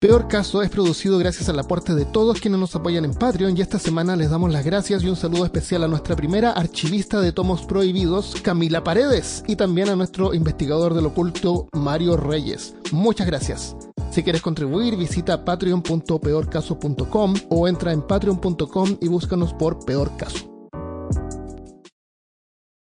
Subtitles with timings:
[0.00, 3.62] Peor Caso es producido gracias al aporte de todos quienes nos apoyan en Patreon y
[3.62, 7.32] esta semana les damos las gracias y un saludo especial a nuestra primera archivista de
[7.32, 12.76] tomos prohibidos, Camila Paredes, y también a nuestro investigador del oculto, Mario Reyes.
[12.92, 13.74] Muchas gracias.
[14.12, 20.48] Si quieres contribuir, visita patreon.peorcaso.com o entra en patreon.com y búscanos por Peor Caso.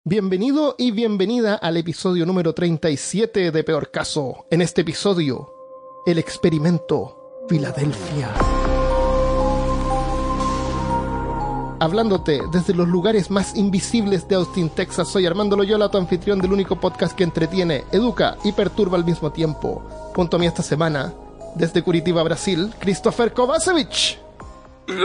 [0.05, 4.47] Bienvenido y bienvenida al episodio número 37 de Peor Caso.
[4.51, 5.58] En este episodio,
[6.07, 8.31] el experimento Filadelfia.
[11.81, 16.53] Hablándote desde los lugares más invisibles de Austin, Texas, soy Armando Loyola, tu anfitrión del
[16.53, 19.83] único podcast que entretiene, educa y perturba al mismo tiempo.
[20.15, 21.15] Junto a mí esta semana,
[21.55, 24.19] desde Curitiba, Brasil, Christopher Kovacevic.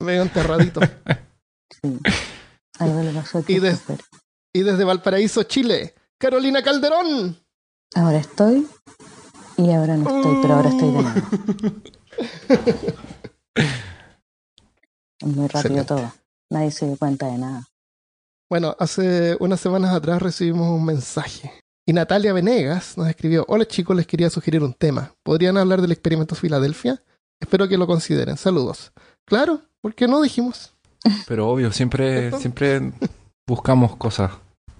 [0.00, 0.80] Medio enterradito.
[2.78, 4.00] Algo le pasó a Y de- Christopher.
[4.56, 7.36] Y desde Valparaíso, Chile, Carolina Calderón.
[7.94, 8.66] Ahora estoy
[9.58, 11.20] y ahora no estoy, pero ahora estoy de nuevo.
[15.20, 15.84] Es muy rápido Excelente.
[15.84, 16.12] todo.
[16.48, 17.68] Nadie se dio cuenta de nada.
[18.48, 21.52] Bueno, hace unas semanas atrás recibimos un mensaje.
[21.84, 25.12] Y Natalia Venegas nos escribió, hola chicos, les quería sugerir un tema.
[25.22, 27.02] ¿Podrían hablar del experimento Filadelfia?
[27.38, 28.38] Espero que lo consideren.
[28.38, 28.90] Saludos.
[29.26, 30.72] Claro, ¿por qué no dijimos?
[31.28, 32.94] Pero obvio, siempre, siempre
[33.46, 34.30] buscamos cosas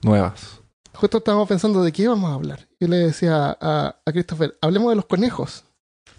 [0.06, 0.60] nuevas.
[0.94, 2.66] Justo estábamos pensando de qué íbamos a hablar.
[2.80, 5.64] Yo le decía a, a Christopher, hablemos de los conejos.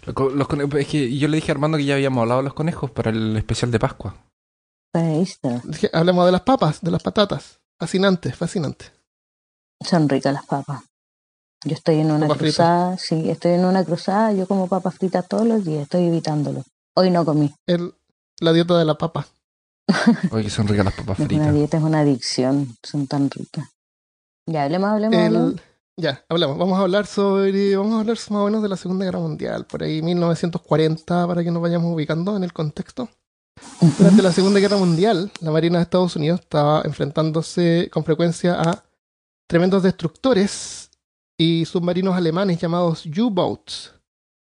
[0.06, 2.90] Los es que yo le dije a Armando que ya habíamos hablado de los conejos
[2.90, 4.14] para el especial de Pascua.
[4.94, 5.60] Easter.
[5.64, 7.60] Dije, hablemos de las papas, de las patatas.
[7.78, 8.86] Fascinante, fascinante.
[9.84, 10.82] Son ricas las papas.
[11.64, 12.56] Yo estoy en una Papas fritas.
[12.56, 16.62] cruzada, sí, estoy en una cruzada, yo como papas fritas todos los días, estoy evitándolo.
[16.96, 17.52] Hoy no comí.
[17.66, 17.94] El,
[18.40, 19.26] la dieta de la papa.
[20.30, 21.54] Oye, son ricas las papas fritas.
[21.54, 23.68] dieta, es una adicción, son tan ricas.
[24.48, 25.52] Ya, hablemos, hablemos, hablemos.
[25.52, 25.60] El-
[25.96, 26.56] ya, hablamos.
[26.58, 27.76] Vamos a hablar sobre.
[27.76, 31.44] Vamos a hablar más o menos de la Segunda Guerra Mundial, por ahí 1940, para
[31.44, 33.08] que nos vayamos ubicando en el contexto.
[33.98, 38.84] Durante la Segunda Guerra Mundial, la Marina de Estados Unidos estaba enfrentándose con frecuencia a
[39.48, 40.90] tremendos destructores
[41.36, 43.92] y submarinos alemanes llamados U-Boats.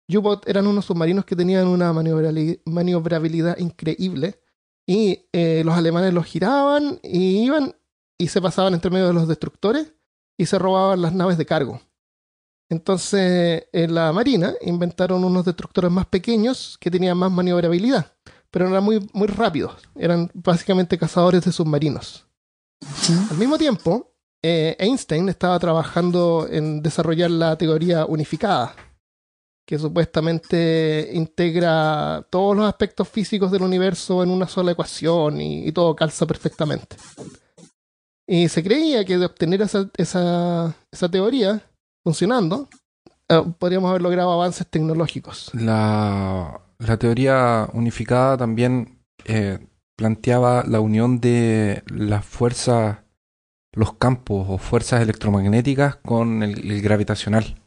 [0.08, 4.40] U-Boat eran unos submarinos que tenían una maniobrabilidad increíble
[4.86, 7.74] y eh, los alemanes los giraban y iban
[8.18, 9.92] y se pasaban entre medio de los destructores
[10.38, 11.80] y se robaban las naves de cargo.
[12.68, 18.12] Entonces, en la Marina inventaron unos destructores más pequeños que tenían más maniobrabilidad,
[18.50, 19.76] pero eran muy, muy rápidos.
[19.94, 22.26] Eran básicamente cazadores de submarinos.
[23.30, 24.12] Al mismo tiempo,
[24.42, 28.74] eh, Einstein estaba trabajando en desarrollar la teoría unificada,
[29.64, 35.72] que supuestamente integra todos los aspectos físicos del universo en una sola ecuación y, y
[35.72, 36.96] todo calza perfectamente.
[38.28, 41.62] Y se creía que de obtener esa, esa, esa teoría
[42.04, 42.68] funcionando,
[43.28, 45.50] eh, podríamos haber logrado avances tecnológicos.
[45.54, 49.58] La, la teoría unificada también eh,
[49.96, 52.98] planteaba la unión de las fuerzas,
[53.72, 57.60] los campos o fuerzas electromagnéticas con el, el gravitacional.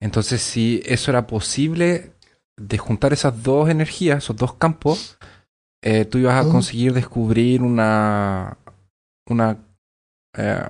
[0.00, 2.12] Entonces, si eso era posible
[2.56, 5.18] de juntar esas dos energías, esos dos campos,
[5.82, 8.58] eh, tú ibas a conseguir descubrir una
[9.28, 9.56] una
[10.36, 10.68] eh,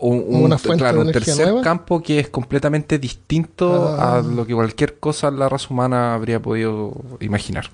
[0.00, 1.62] un, un- Una fuente claro, de un tercer nueva.
[1.62, 4.18] campo que es completamente distinto Ah.
[4.18, 7.70] a lo que cualquier cosa la raza humana habría podido imaginar.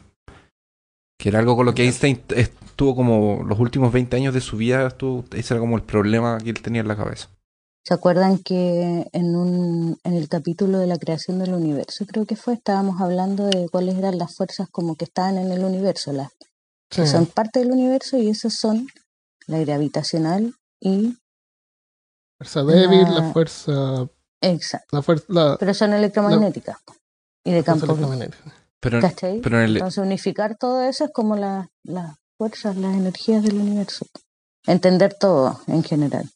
[1.18, 1.84] Que era algo con lo que.
[1.84, 5.82] Einstein estuvo como los últimos 20 años de su vida, estuvo, ese era como el
[5.82, 7.28] problema que él tenía en la cabeza.
[7.86, 12.34] ¿Se acuerdan que en, un, en el capítulo de la creación del universo, creo que
[12.36, 16.30] fue, estábamos hablando de cuáles eran las fuerzas como que estaban en el universo, las
[16.88, 18.86] que son parte del universo y esas son
[19.46, 21.16] la gravitacional y...
[22.38, 24.08] Fuerza débil, La- la fuerza.
[24.40, 24.96] Exacto.
[24.96, 25.24] La fuerza.
[25.28, 26.78] La Pero son electromagnéticas
[27.44, 27.86] y de campo.
[28.80, 29.00] Pero,
[29.42, 33.56] pero en el, Entonces unificar todo eso es como la- las fuerzas, las energías del
[33.58, 34.06] universo.
[34.66, 36.28] Entender todo en general.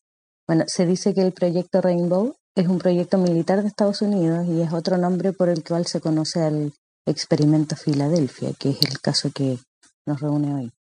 [0.47, 4.63] Bueno, se dice que el proyecto Rainbow es un proyecto militar de Estados Unidos y
[4.63, 6.73] es otro nombre por el cual se conoce al
[7.07, 9.59] experimento Filadelfia, que es el caso que
[10.07, 10.73] nos reúne hoy.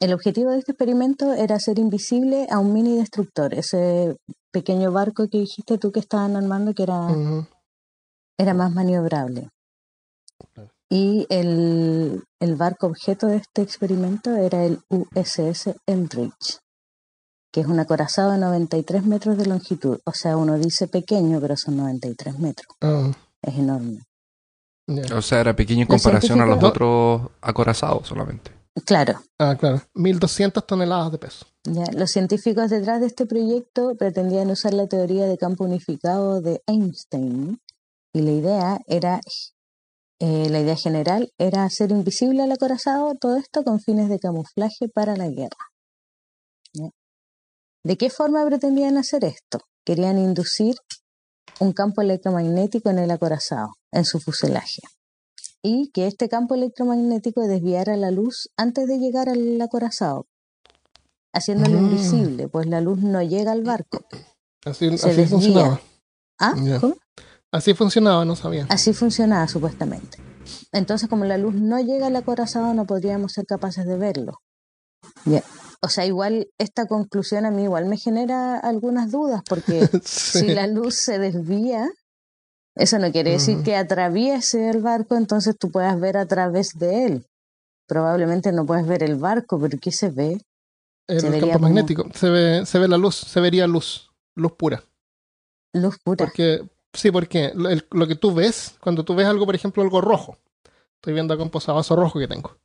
[0.00, 4.16] El objetivo de este experimento era hacer invisible a un mini destructor, ese
[4.52, 7.08] pequeño barco que dijiste tú que estaban armando que era
[8.38, 9.50] era más maniobrable.
[10.90, 16.58] Y el, el barco objeto de este experimento era el USS Eldridge,
[17.52, 19.98] que es un acorazado de 93 metros de longitud.
[20.04, 22.66] O sea, uno dice pequeño, pero son 93 metros.
[22.80, 23.10] Ah,
[23.42, 24.02] Es enorme.
[25.16, 28.53] o sea, era pequeño en Los comparación a los otros acorazados solamente.
[28.82, 29.22] Claro.
[29.38, 29.82] Ah, claro.
[29.94, 31.46] 1200 toneladas de peso.
[31.64, 36.62] Ya, los científicos detrás de este proyecto pretendían usar la teoría de campo unificado de
[36.66, 37.60] Einstein
[38.12, 39.20] y la idea era,
[40.18, 44.88] eh, la idea general era hacer invisible al acorazado todo esto con fines de camuflaje
[44.88, 45.70] para la guerra.
[46.72, 46.90] ¿Ya?
[47.84, 49.60] ¿De qué forma pretendían hacer esto?
[49.84, 50.74] Querían inducir
[51.60, 54.82] un campo electromagnético en el acorazado, en su fuselaje,
[55.66, 60.26] y que este campo electromagnético desviara la luz antes de llegar al acorazado,
[61.32, 61.84] haciéndolo Mm.
[61.86, 64.04] invisible, pues la luz no llega al barco.
[64.64, 65.26] Así, Se así desvía.
[65.28, 65.80] funcionaba.
[66.38, 66.54] ¿Ah?
[67.50, 68.66] Así funcionaba, no sabía.
[68.68, 70.18] Así funcionaba supuestamente.
[70.72, 74.34] Entonces, como la luz no llega al acorazado, no podríamos ser capaces de verlo.
[75.24, 75.42] Ya.
[75.80, 80.40] O sea, igual esta conclusión a mí igual me genera algunas dudas, porque Sí.
[80.40, 81.88] si la luz se desvía,
[82.76, 87.06] eso no quiere decir que atraviese el barco, entonces tú puedas ver a través de
[87.06, 87.26] él.
[87.86, 90.40] Probablemente no puedes ver el barco, pero ¿qué se ve?
[91.06, 92.06] El se campo como- magnético.
[92.14, 94.10] Se ve, se ve la luz, se vería luz.
[94.34, 94.82] Luz pura.
[95.74, 96.24] Luz pura.
[96.24, 99.82] Porque, sí, porque lo, el- lo que tú ves, cuando tú ves algo, por ejemplo,
[99.82, 100.38] algo rojo,
[100.96, 102.56] estoy viendo acá un posavasos rojo que tengo.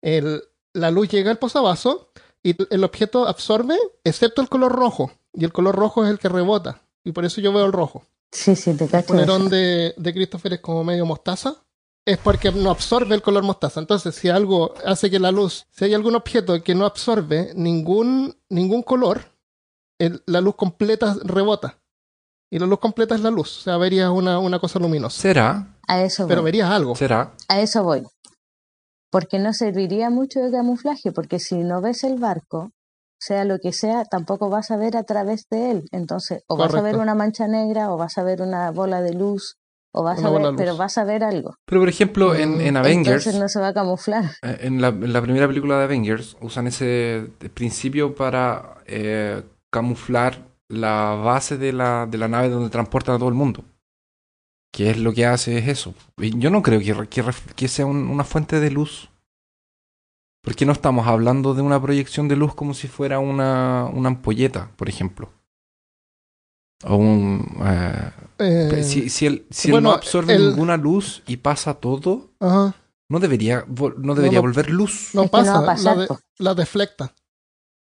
[0.00, 2.06] El, la luz llega al posavasos
[2.42, 5.10] y el objeto absorbe, excepto el color rojo.
[5.34, 6.82] Y el color rojo es el que rebota.
[7.04, 8.04] Y por eso yo veo el rojo.
[8.32, 9.08] Sí, sí, te El cacho.
[9.08, 9.50] polerón eso.
[9.50, 11.56] de, de Christopher es como medio mostaza.
[12.04, 13.78] Es porque no absorbe el color mostaza.
[13.78, 18.36] Entonces, si algo hace que la luz, si hay algún objeto que no absorbe ningún,
[18.48, 19.20] ningún color,
[20.00, 21.78] el- la luz completa rebota.
[22.50, 23.58] Y la luz completa es la luz.
[23.58, 25.20] O sea, verías una, una cosa luminosa.
[25.20, 25.78] ¿Será?
[25.86, 26.46] A eso Pero voy.
[26.50, 26.96] verías algo.
[26.96, 27.34] ¿Será?
[27.48, 28.02] A eso voy.
[29.10, 32.72] Porque no serviría mucho de camuflaje, porque si no ves el barco,
[33.24, 35.84] sea lo que sea, tampoco vas a ver a través de él.
[35.92, 39.14] Entonces, o vas a ver una mancha negra, o vas a ver una bola de
[39.14, 39.56] luz,
[39.94, 41.54] o vas a ver, pero vas a ver algo.
[41.66, 42.76] Pero por ejemplo, en, en Mm.
[42.78, 44.24] Avengers, Entonces no se va a camuflar.
[44.42, 50.38] eh, en la, en la primera película de Avengers, usan ese principio para eh, camuflar
[50.68, 53.62] la base de la, de la nave donde transportan a todo el mundo.
[54.72, 55.94] Que es lo que hace es eso.
[56.16, 56.80] Y yo no creo
[57.54, 59.10] que, sea un- una fuente de luz.
[60.42, 64.70] Porque no estamos hablando de una proyección de luz como si fuera una, una ampolleta,
[64.76, 65.30] por ejemplo.
[66.84, 67.46] O un...
[67.64, 71.74] eh, Eh, si si él, si él bueno, no absorbe el- ninguna luz y pasa
[71.74, 72.74] todo, ajá,
[73.08, 73.64] no debería,
[73.98, 74.42] no debería no.
[74.42, 75.10] volver luz.
[75.14, 75.64] no no pasa.
[75.64, 76.18] pasar, la, de- po.
[76.38, 77.14] la deflecta.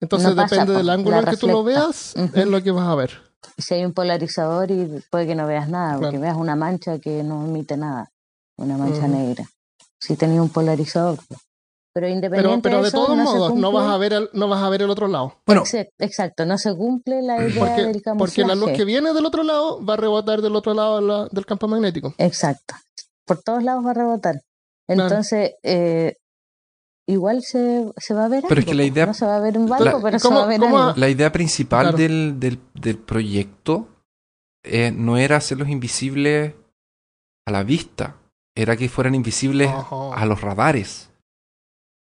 [0.03, 2.89] Entonces No pasa, depende del ángulo en que tú lo veas, es lo que vas
[2.89, 3.11] a ver.
[3.57, 6.21] Si hay un polarizador y puede que no veas nada, porque Claro.
[6.23, 8.11] veas una mancha que no emite nada,
[8.59, 9.47] una mancha negra.
[9.99, 11.19] Si tenía un polarizador.
[11.27, 11.41] pues.
[11.93, 14.47] Pero Pero, independiente pero de eso, todos no modos, no vas a ver el, no
[14.49, 15.35] vas a ver el otro lado.
[15.45, 18.17] Bueno, Exa- Exacto, no se cumple la idea Porque, del camuflaje.
[18.19, 21.07] porque la luz que viene del otro lado va a rebotar del otro lado de
[21.07, 22.15] la- del campo magnético.
[22.19, 22.75] Exacto.
[23.27, 24.41] Por todos lados va a rebotar.
[24.87, 25.03] Claro.
[25.03, 26.15] Entonces, eh,
[27.09, 29.37] igual se, se va a ver Pero es algo, que la idea- No se va
[29.37, 30.93] a ver un barco, La- pero se ¿cómo- va a ver cómo- algo.
[31.01, 31.99] la idea principal Claro.
[31.99, 33.89] del, del, del proyecto
[34.63, 36.55] eh, no era hacerlos invisibles
[37.47, 38.17] a la vista,
[38.55, 40.15] era que fueran invisibles Ajá.
[40.15, 41.10] a los radares.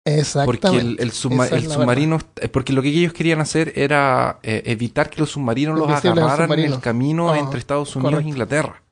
[0.06, 0.68] Exactamente.
[0.68, 5.30] Porque el, submarino, eh, porque lo que ellos querían hacer era eh, evitar que los
[5.30, 8.26] submarinos los al agarraran en el camino Ah, entre Estados Unidos correcto.
[8.28, 8.82] e Inglaterra.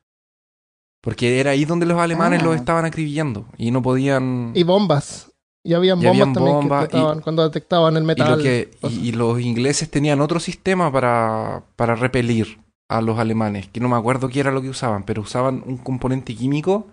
[1.01, 2.45] Porque era ahí donde los alemanes Ah.
[2.45, 4.51] los estaban acribillando y no podían...
[4.55, 5.29] Y bombas.
[5.65, 8.31] Y habían Y bombas habían también bombas que trataban cuando detectaban el Y, metal.
[8.37, 8.97] lo que, cosas.
[8.97, 13.87] y, y los ingleses tenían otro sistema para, para repelir a los alemanes, que no
[13.87, 16.87] me acuerdo qué era lo que usaban, pero usaban un componente químico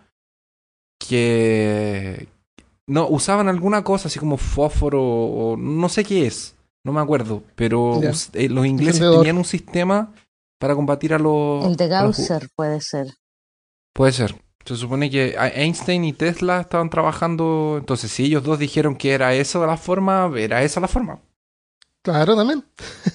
[0.99, 2.29] que...
[2.91, 7.45] No, usaban alguna cosa así como fósforo o no sé qué es, no me acuerdo,
[7.55, 8.01] pero
[8.33, 10.13] eh, los ingleses tenían un sistema
[10.59, 11.65] para combatir a los...
[11.67, 13.07] El de los Gausser puede ser.
[13.93, 14.35] Puede ser.
[14.65, 19.35] Se supone que Einstein y Tesla estaban trabajando, entonces si ellos dos dijeron que era
[19.35, 21.21] esa la forma, era esa la forma.
[22.03, 22.65] Claro, también.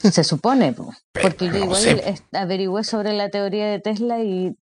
[0.09, 0.93] Se supone, po.
[1.11, 2.15] Pero porque yo no igual sé.
[2.31, 4.55] averigüé sobre la teoría de Tesla y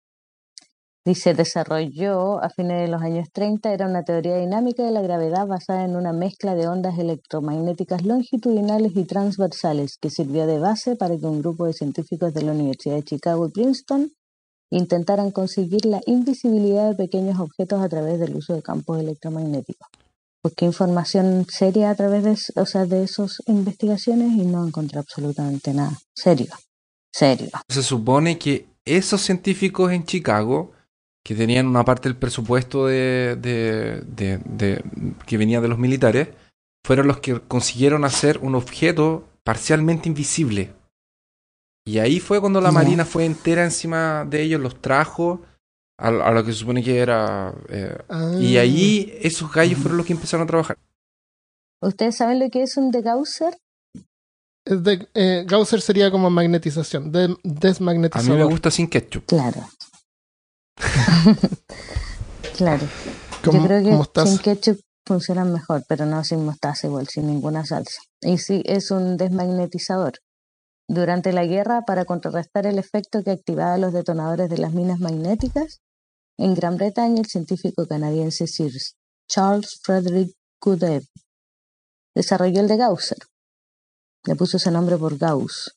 [1.05, 5.45] dice, desarrolló a fines de los años 30, era una teoría dinámica de la gravedad
[5.47, 11.17] basada en una mezcla de ondas electromagnéticas longitudinales y transversales que sirvió de base para
[11.17, 14.11] que un grupo de científicos de la Universidad de Chicago y Princeton
[14.69, 19.87] intentaran conseguir la invisibilidad de pequeños objetos a través del uso de campos electromagnéticos.
[20.43, 25.73] Busqué información seria a través de, o sea, de esas investigaciones y no encontré absolutamente
[25.73, 25.97] nada.
[26.13, 26.53] Serio,
[27.11, 27.49] serio.
[27.69, 30.71] Se supone que esos científicos en Chicago,
[31.25, 34.83] que tenían una parte del presupuesto de, de- de- de-
[35.25, 36.29] que venía de los militares,
[36.85, 40.73] fueron los que consiguieron hacer un objeto parcialmente invisible.
[41.85, 42.71] Y ahí fue cuando la.
[42.71, 45.41] Marina fue entera encima de ellos, los trajo
[45.97, 47.53] a, a lo que se supone que era...
[47.69, 48.31] eh, Ah.
[48.39, 50.77] y ahí esos gallos fueron los que empezaron a trabajar.
[51.81, 53.57] ¿Ustedes saben lo que es un degausser?
[54.65, 59.25] Es de- eh, Gausser sería como magnetización, de, A mí me gusta sin ketchup.
[59.25, 59.67] Claro.
[62.57, 62.87] claro.
[63.43, 67.65] Yo creo que estás- sin ketchup funcionan mejor, pero no sin mostaza igual, sin ninguna
[67.65, 68.01] salsa.
[68.21, 70.13] Y sí, es un desmagnetizador.
[70.87, 75.81] Durante la guerra, para contrarrestar el efecto que activaba los detonadores de las minas magnéticas,
[76.37, 78.73] en Gran Bretaña el científico canadiense Sir
[79.29, 81.03] Charles Frederick Goodeb
[82.15, 83.17] desarrolló el de Gausser.
[84.25, 85.75] Le puso ese nombre por Gauss,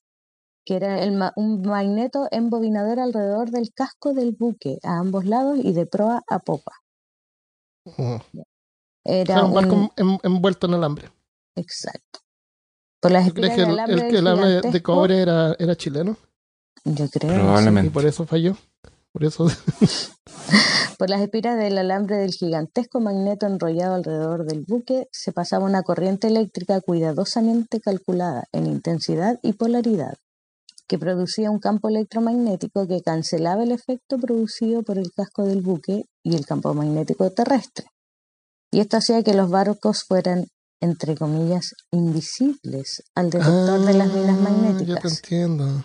[0.66, 5.58] que era el ma- un magneto embobinador alrededor del casco del buque, a ambos lados
[5.62, 6.72] y de proa a popa.
[7.86, 8.20] Era
[9.04, 11.10] Era un barco un- en- envuelto en alambre.
[11.56, 12.20] Exacto.
[13.00, 15.20] Por las ¿Tú crees espiras que el, alambre el del que el alambre de cobre
[15.22, 16.16] era, era chileno?
[16.84, 17.32] Yo creo.
[17.34, 17.86] Probablemente.
[17.88, 18.56] Y por eso falló.
[19.12, 19.46] Por eso.
[20.98, 25.82] Por las espiras del alambre del gigantesco magneto enrollado alrededor del buque se pasaba una
[25.82, 30.16] corriente eléctrica cuidadosamente calculada en intensidad y polaridad,
[30.88, 36.04] que producía un campo electromagnético que cancelaba el efecto producido por el casco del buque
[36.22, 37.86] y el campo magnético terrestre.
[38.70, 40.46] Y esto hacía que los barcos fueran,
[40.80, 45.16] entre comillas, invisibles al detector de las minas Ah, magnéticas.
[45.16, 45.84] entiendo.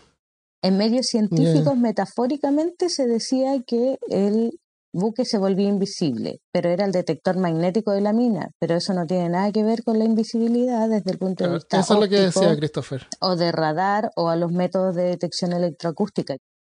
[0.63, 4.51] En medios científicos, metafóricamente, se decía que el
[4.93, 8.50] buque se volvía invisible, pero era el detector magnético de la mina.
[8.60, 11.53] Pero eso no tiene nada que ver con la invisibilidad desde el punto de Claro,
[11.55, 13.07] vista Eso es lo que óptico, decía Christopher.
[13.21, 16.36] o de radar o a los métodos de detección electroacústica.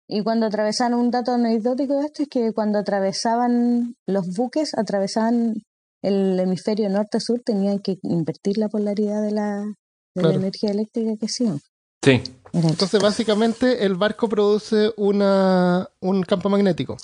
[0.08, 5.56] Y cuando atravesaban, un dato anecdótico de esto es que cuando atravesaban los buques, atravesaban
[6.04, 9.74] el hemisferio norte-sur, tenían que invertir la polaridad de la, de
[10.22, 10.30] Claro.
[10.32, 11.60] la energía eléctrica que hacían.
[12.04, 12.22] Sí.
[12.52, 16.98] Entonces, básicamente, el barco produce una, un campo magnético.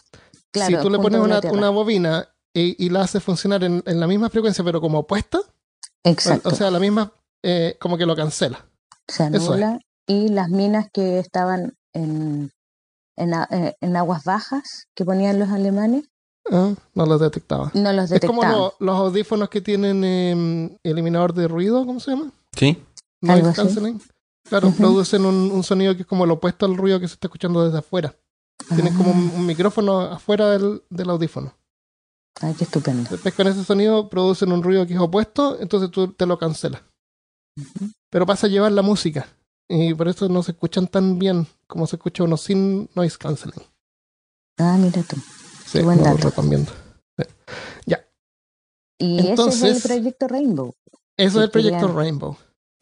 [0.51, 1.19] Claro, si tú le pones
[1.51, 5.39] una, bobina y, y la haces funcionar en, en la misma frecuencia, pero como opuesta,
[6.03, 6.49] Exacto.
[6.49, 7.11] o sea, la misma,
[7.43, 8.65] eh, como que lo cancela.
[9.07, 9.49] se eso es.
[9.49, 12.51] anula y las minas que estaban en,
[13.15, 16.05] en, a- eh, en aguas bajas que ponían los alemanes
[16.51, 17.69] Ah, no lo detectaba.
[17.75, 22.11] no los Es como lo- los audífonos que tienen eh, eliminador de ruido, ¿cómo se
[22.11, 22.31] llama?
[22.57, 22.81] Sí.
[23.21, 23.55] Noise así.
[23.55, 24.01] cancelling.
[24.47, 24.77] Claro, Ujú.
[24.77, 27.63] producen un, un sonido que es como lo opuesto al ruido que se está escuchando
[27.63, 28.15] desde afuera.
[28.67, 31.53] Tienen como un, un micrófono afuera del, del audífono.
[32.41, 33.09] Ah, Ay, qué estupendo.
[33.09, 36.81] Después con ese sonido producen un ruido que es opuesto, entonces tú te lo cancelas.
[38.09, 39.27] Pero pasa a llevar la música.
[39.67, 43.63] Y por eso no se escuchan tan bien como se escucha uno sin noise cancelling.
[44.57, 45.15] Ah, mira tú.
[45.65, 46.29] Sí, Qué buen lo dato.
[46.29, 46.71] recomiendo.
[49.01, 50.75] Y ese es Entonces- el proyecto Rainbow.
[51.17, 52.37] Eso es el proyecto Rainbow.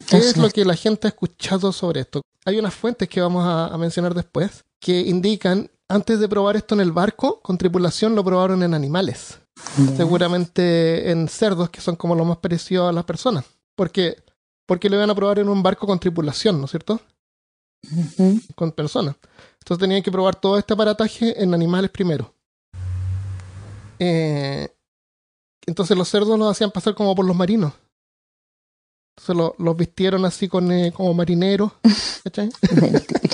[0.08, 2.22] ¿Qué es lo que la gente ha escuchado sobre esto?
[2.44, 6.74] Hay unas fuentes que vamos a, a mencionar después que indican, antes de probar esto
[6.74, 9.38] en el barco, con tripulación lo probaron en animales.
[9.96, 13.44] Seguramente en cerdos, que son como lo más parecido a las personas.
[13.74, 14.16] Porque,
[14.66, 17.00] porque lo iban a probar en un barco con tripulación, ¿no es cierto?
[18.54, 19.16] Con personas.
[19.60, 22.32] Entonces tenían que probar todo este aparataje en animales primero.
[23.98, 24.68] Eh,
[25.66, 27.72] entonces los cerdos los hacían pasar como por los marinos.
[29.18, 31.72] Entonces lo- los vistieron así con, eh, como marineros.
[32.24, 32.50] ¿cachai?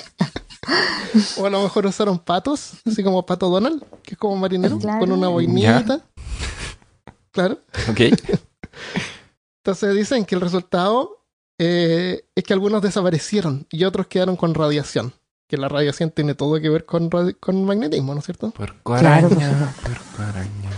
[1.39, 4.99] O a lo mejor usaron patos, así como Pato Donald, que es como marinero, Claro.
[4.99, 6.01] con una boinita.
[7.31, 7.59] Claro.
[7.89, 8.01] Ok.
[9.63, 11.25] Entonces dicen que el resultado
[11.59, 15.13] eh, es que algunos desaparecieron y otros quedaron con radiación.
[15.47, 18.51] Que la radiación tiene todo que ver con, con magnetismo, ¿no es cierto?
[18.51, 20.71] Puerco Claro, por araña, puerco araña.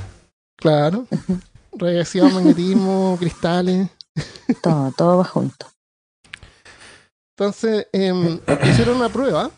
[0.57, 1.07] Claro.
[1.73, 3.89] Radiación, magnetismo, cristales.
[4.63, 5.67] Todo, todo va junto.
[7.37, 9.51] Entonces em, hicieron una prueba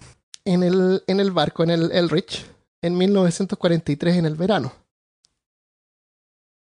[0.44, 2.44] en el, en el barco, en el Elrich,
[2.82, 4.72] en 1943, en el verano.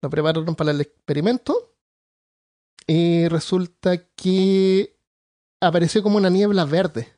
[0.01, 1.75] Lo prepararon para el experimento
[2.86, 4.98] y resulta que
[5.62, 7.13] apareció como una niebla verde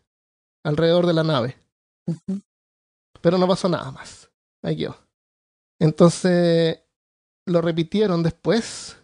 [0.63, 1.57] alrededor de la nave,
[3.21, 4.29] pero no pasó nada más.
[4.63, 4.97] Ahí quedó.
[5.79, 6.79] Entonces
[7.45, 8.97] lo repitieron después,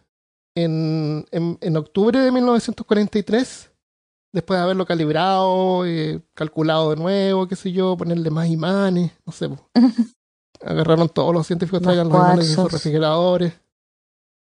[0.56, 3.72] en, en, en octubre de 1943
[4.34, 9.32] después de haberlo calibrado, eh, calculado de nuevo, qué sé yo, ponerle más imanes, no
[9.32, 9.50] sé.
[10.62, 12.74] Agarraron todos los científicos, Más traigan los imanes de sus cuarzos.
[12.74, 13.54] refrigeradores,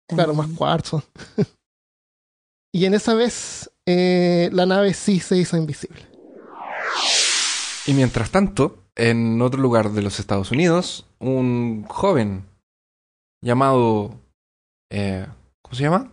[0.06, 0.56] claro, más También.
[0.58, 1.02] cuarzo.
[2.74, 6.06] y en esa vez eh, la nave sí se hizo invisible.
[7.86, 12.44] Y mientras tanto, en otro lugar de los Estados Unidos, un joven
[13.42, 14.20] llamado...
[14.92, 15.26] eh,
[15.68, 16.12] ¿Cómo se llama?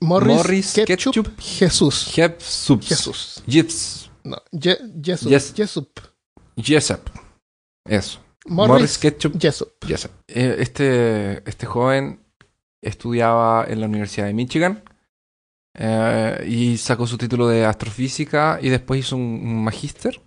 [0.00, 2.04] Morris, Morris Ketchup, Ketchup Jesús.
[2.12, 2.86] Jesús.
[2.88, 3.42] Jesús.
[3.46, 4.10] Jeps.
[4.24, 5.28] No, Je- Jesús.
[5.30, 5.52] Yes.
[5.54, 6.00] Jesup.
[6.56, 7.00] Jessup.
[7.86, 8.20] Eso.
[8.46, 9.68] Morris, Morris Ketchup Jesup.
[9.86, 10.10] Jessup.
[10.28, 12.24] Eh, Este, este joven
[12.82, 14.82] estudiaba en la Universidad de Michigan
[15.78, 20.20] eh, y sacó su título de astrofísica y después hizo un, un magíster.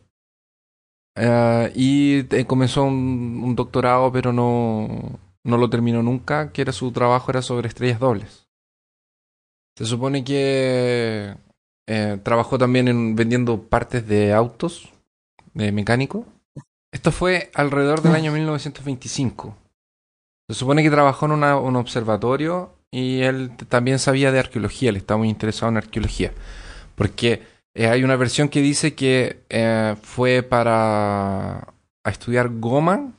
[1.17, 6.73] Eh, y eh, comenzó un, un doctorado, pero no, no lo terminó nunca, que era
[6.73, 8.47] su trabajo era sobre estrellas dobles.
[9.77, 11.35] Se supone que
[11.87, 14.89] eh, trabajó también en vendiendo partes de autos,
[15.53, 16.25] de mecánico.
[16.91, 19.55] Esto fue alrededor del año 1925.
[20.49, 24.95] Se supone que trabajó en una- un observatorio y él también sabía de arqueología, él
[24.95, 26.31] estaba muy interesado en arqueología.
[26.95, 27.43] Porque
[27.75, 31.73] eh, hay una versión que dice que eh, fue para
[32.05, 33.11] a estudiar goma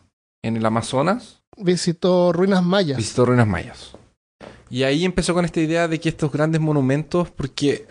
[0.42, 2.96] en el Amazonas Visitó ruinas mayas.
[2.96, 3.92] visitó ruinas mayas.
[4.68, 7.86] Y ahí empezó con esta idea de que estos grandes monumentos, porque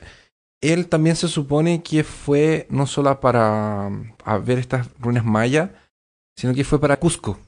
[0.62, 5.70] él también se supone que fue no solo para um, a ver estas ruinas mayas,
[6.38, 7.40] sino que fue para Cusco.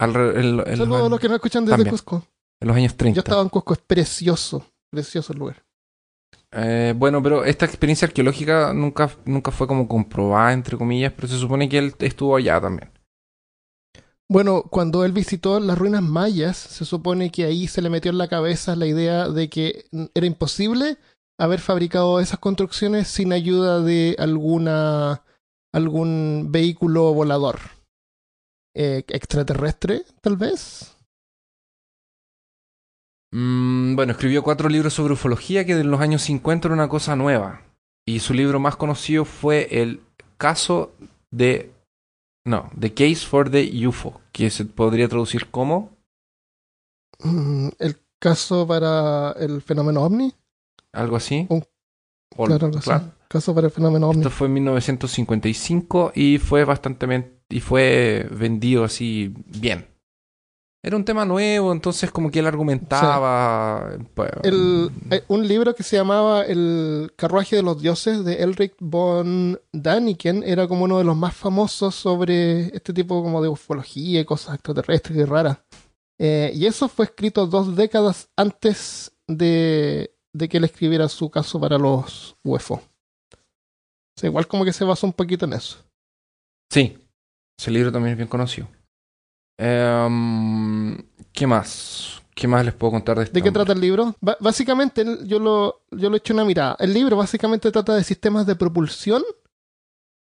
[0.00, 1.90] Alre- en, lo- en Saludos a los, los que no escuchan desde También.
[1.92, 2.24] Cusco.
[2.60, 3.16] en los años 30.
[3.16, 4.64] Yo estaba en Cusco, es precioso.
[4.90, 5.64] Precioso el lugar.
[6.52, 11.38] Eh, bueno, pero esta experiencia arqueológica nunca, nunca fue como comprobada, entre comillas, pero se
[11.38, 12.90] supone que él estuvo allá también.
[14.32, 18.16] Bueno, cuando él visitó las ruinas mayas, se supone que ahí se le metió en
[18.16, 19.84] la cabeza la idea de que
[20.14, 20.96] era imposible
[21.38, 25.22] haber fabricado esas construcciones sin ayuda de alguna
[25.74, 27.58] algún vehículo volador
[28.74, 30.96] Eh, extraterrestre, tal vez.
[33.32, 37.16] Mm, bueno, escribió cuatro libros sobre ufología que en los años 50 era una cosa
[37.16, 37.66] nueva.
[38.06, 40.00] Y su libro más conocido fue el
[40.38, 40.94] caso
[41.30, 41.70] de...
[42.44, 45.90] No, The Case for the UFO, que se podría traducir como
[47.24, 50.32] Mm, El caso para el fenómeno ovni.
[50.92, 51.46] algo así.
[51.50, 51.64] Un-
[52.36, 52.84] O- claro, algo así.
[52.90, 53.12] claro.
[53.28, 54.20] Caso para el fenómeno ovni.
[54.20, 57.06] Esto fue en 1955 y fue bastante
[57.48, 59.86] y fue vendido así bien.
[60.84, 63.96] Era un tema nuevo, entonces como que él argumentaba.
[64.14, 64.90] pues, El,
[65.28, 70.66] un libro que se llamaba El carruaje de los dioses de Elric von Daniken era
[70.66, 75.16] como uno de los más famosos sobre este tipo como de ufología y cosas extraterrestres
[75.18, 75.58] y raras.
[76.18, 81.60] Eh, y eso fue escrito dos décadas antes de, de que él escribiera su caso
[81.60, 82.74] para los UFO.
[82.74, 82.80] O
[84.20, 85.78] sea, igual como que se basó un poquito en eso.
[86.72, 86.98] Sí,
[87.56, 88.68] ese libro también es bien conocido.
[89.58, 90.96] Em,
[91.32, 92.22] ¿Qué más?
[92.34, 93.64] ¿Qué más les puedo contar de este ¿De qué hombre?
[93.64, 94.16] trata el libro?
[94.40, 96.76] Básicamente, yo lo, yo lo he hecho una mirada.
[96.78, 99.22] El libro básicamente trata de sistemas de propulsión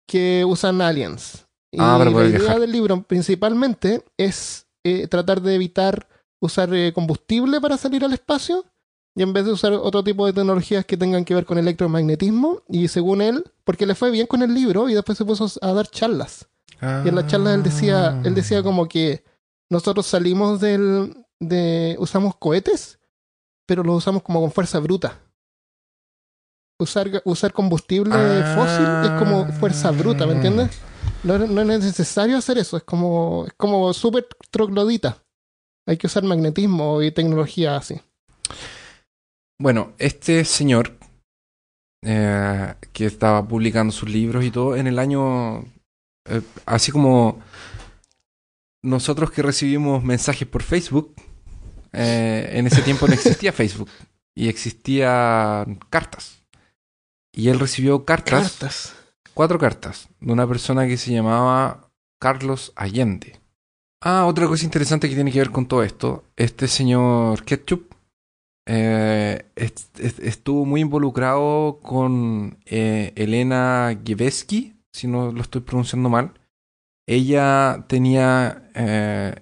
[0.08, 1.46] que usan aliens.
[1.72, 2.60] Y Ah, la idea viajar.
[2.60, 6.08] del libro principalmente es eh, tratar de evitar
[6.40, 8.64] usar eh, combustible para salir al espacio
[9.14, 12.62] y en vez de usar otro tipo de tecnologías que tengan que ver con electromagnetismo.
[12.68, 15.72] Y según él, porque le fue bien con el libro y después se puso a
[15.72, 16.48] dar charlas.
[16.80, 19.24] Y en la charla él decía, él decía como que
[19.70, 22.98] nosotros salimos del, de, usamos cohetes,
[23.66, 25.20] pero los usamos como con fuerza bruta.
[26.78, 28.54] Usar, usar combustible Ah.
[28.56, 30.78] fósil es como fuerza bruta, ¿me entiendes?
[31.22, 35.22] No, no es necesario hacer eso, es como, es como súper troglodita.
[35.86, 38.00] Hay que usar magnetismo y tecnología así.
[39.60, 40.96] Bueno, este señor
[42.02, 45.64] eh, que estaba publicando sus libros y todo en el año,
[46.26, 47.40] eh, así como
[48.82, 51.14] nosotros que recibimos mensajes por Facebook,
[51.92, 53.90] eh, en ese tiempo no existía Facebook
[54.34, 56.42] y existían cartas.
[57.32, 58.94] Y él recibió cartas, Cartas.
[59.34, 63.38] cuatro cartas, de una persona que se llamaba Carlos Allende.
[64.02, 67.92] Ah, otra cosa interesante que tiene que ver con todo esto, este señor Ketchup
[68.66, 76.08] eh, est- est- estuvo muy involucrado con eh, Elena Gieveski, si no lo estoy pronunciando
[76.08, 76.32] mal.
[77.06, 79.34] Ella tenía eh,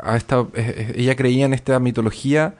[0.00, 2.56] a esta, eh, eh, ella creía en esta mitología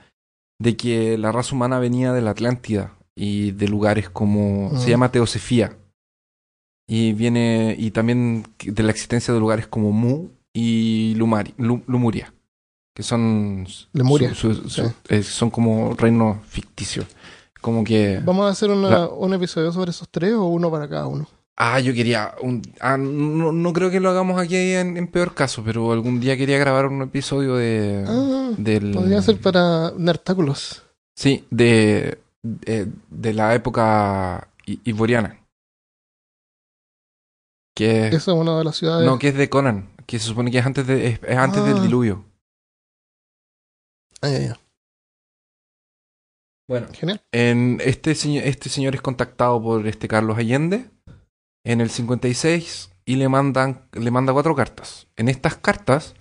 [0.61, 4.91] de que la raza humana venía de la Atlántida y de lugares como se Mm.
[4.91, 5.77] llama Teosefía
[6.89, 12.33] y viene y también de la existencia de lugares como Mu y Lumari- Lu- Lumuria
[12.95, 14.93] que son Lemuria, su- su- su- sí.
[15.11, 17.07] eh, son como reinos ficticios
[17.61, 20.89] como que ¿Vamos a hacer una- La- un episodio sobre esos tres o uno para
[20.89, 21.29] cada uno?
[21.61, 25.35] Ah yo quería un, ah, no, no creo que lo hagamos aquí en, en peor
[25.35, 30.85] caso pero algún día quería grabar un episodio de Ah, del podría ser para Nertáculos.
[31.17, 34.49] sí de de, de la época
[34.85, 35.41] iboriana
[37.75, 39.07] que Eso es una de las ciudades.
[39.07, 41.65] no que es de Conan que se supone que es antes de es, es antes
[41.65, 41.83] del Ah.
[41.83, 42.25] diluvio
[44.23, 44.61] Ah, ya, ya.
[46.69, 47.21] bueno Genial.
[47.33, 50.91] En este, señor, este señor es contactado por este Carlos Allende
[51.71, 55.07] en el 56 y le mandan le manda cuatro cartas.
[55.17, 56.15] En estas cartas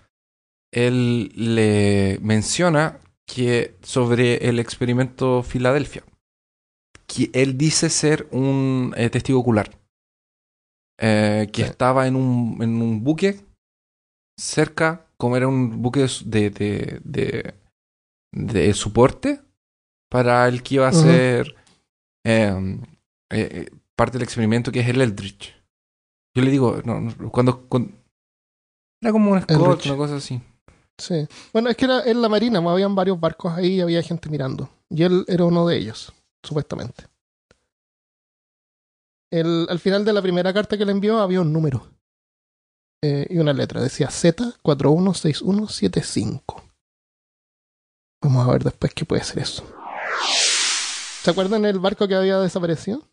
[0.72, 6.04] él le menciona que sobre el experimento Filadelfia.
[7.08, 9.70] que él dice ser un eh, testigo ocular.
[11.00, 11.70] Eh, que Sí.
[11.70, 13.40] estaba en un, en un buque
[14.38, 17.54] cerca, como era un buque de, de, de,
[18.34, 19.40] de soporte
[20.10, 21.56] para el que iba a ser
[22.26, 22.78] eh,
[23.32, 25.54] eh, parte del experimento que es el Eldritch.
[26.36, 27.92] Yo le digo, no, no, cuando, cuando-
[29.02, 30.40] era como un Scott, una cosa así.
[31.00, 31.28] Sí.
[31.54, 34.30] Bueno, es que era en la marina, pues, habían varios barcos ahí y había gente
[34.30, 34.70] mirando.
[34.90, 36.12] Y él era uno de ellos,
[36.44, 37.06] supuestamente.
[39.32, 41.86] El, al final de la primera carta que le envió había un número
[43.04, 43.82] eh, y una letra.
[43.82, 46.64] Decía Z416175.
[48.24, 49.64] Vamos a ver después qué puede ser eso.
[51.24, 53.04] ¿Se acuerdan el barco que había desaparecido?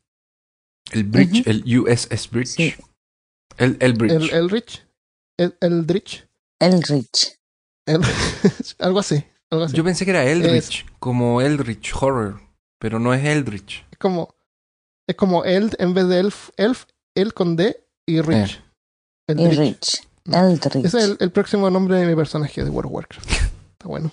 [0.94, 2.48] El Bridge, el USS Bridge.
[2.48, 2.74] Sí.
[3.57, 4.12] El, el Bridge.
[4.14, 4.87] El Elrich.
[5.37, 6.26] El Eldritch.
[6.61, 7.38] Elrich.
[7.87, 8.00] El-
[8.78, 9.24] algo así.
[9.50, 9.76] Algo así.
[9.76, 12.40] Yo pensé que era Eldritch, como Eldritch Horror,
[12.78, 13.85] pero no es Eldritch.
[13.90, 14.35] Es como,
[15.09, 18.61] es como Eld en vez de Elf, Elf, El con D y Rich.
[19.28, 19.59] El Y Rich.
[19.59, 20.09] Rich.
[20.33, 20.85] Eldritch.
[20.87, 23.30] Ese es el, el próximo nombre de mi personaje de World of Warcraft.
[23.72, 24.12] Está bueno.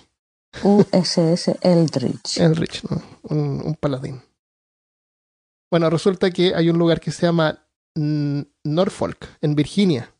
[0.62, 2.38] USS Eldritch.
[2.38, 3.02] El Rich, ¿no?
[3.22, 4.20] un, un paladín.
[5.72, 10.14] Bueno, resulta que hay un lugar que se llama mm, Norfolk, en Virginia.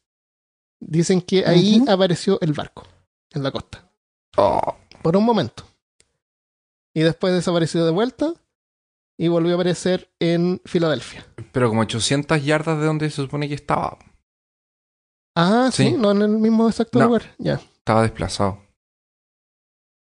[0.80, 2.86] Dicen que ahí apareció el barco,
[3.32, 3.92] en la costa.
[4.38, 5.64] Oh, por un momento.
[6.94, 8.32] Y después desapareció de vuelta
[9.18, 11.26] y volvió a aparecer en Filadelfia.
[11.52, 13.98] pero como 800 yardas de donde se supone que estaba.
[15.36, 15.92] Ah, sí, Sí.
[15.92, 17.06] no en el mismo exacto No.
[17.06, 17.34] lugar.
[17.38, 17.54] Ya.
[17.54, 18.58] Estaba desplazado.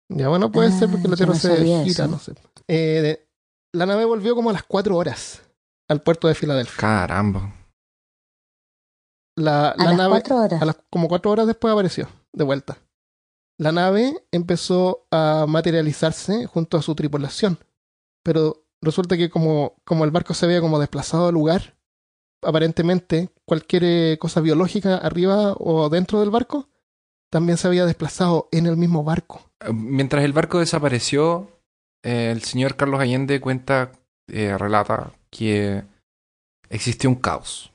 [0.09, 2.07] Ya, bueno, puede ser porque Ah, la yo Tierra no se gira, eso.
[2.09, 2.33] no sé.
[2.69, 3.30] Eh, de-
[3.73, 5.43] la nave volvió como a las 4 horas
[5.89, 6.77] al puerto de Filadelfia.
[6.79, 7.55] Caramba.
[9.37, 10.63] La, A la las nave, cuatro horas.
[10.63, 12.79] a las, como 4 horas después apareció, de vuelta.
[13.59, 17.59] La nave empezó a materializarse junto a su tripulación.
[18.23, 21.77] Pero resulta que como, como el barco se veía como desplazado del lugar,
[22.43, 26.69] aparentemente cualquier eh, cosa biológica arriba o dentro del barco
[27.31, 29.41] también se había desplazado en el mismo barco.
[29.61, 31.60] Eh, Mientras el barco desapareció,
[32.03, 33.93] eh, el señor Carlos Allende cuenta,
[34.29, 35.83] eh, relata que
[36.69, 37.73] existió un caos.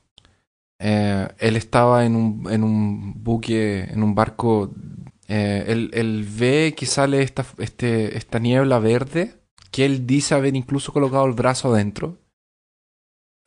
[0.78, 4.70] Eh, él estaba en un, en un buque, en un barco.
[5.28, 9.34] eh, él, él ve que sale esta, este, esta niebla verde,
[9.70, 12.18] que él dice haber incluso colocado el brazo adentro.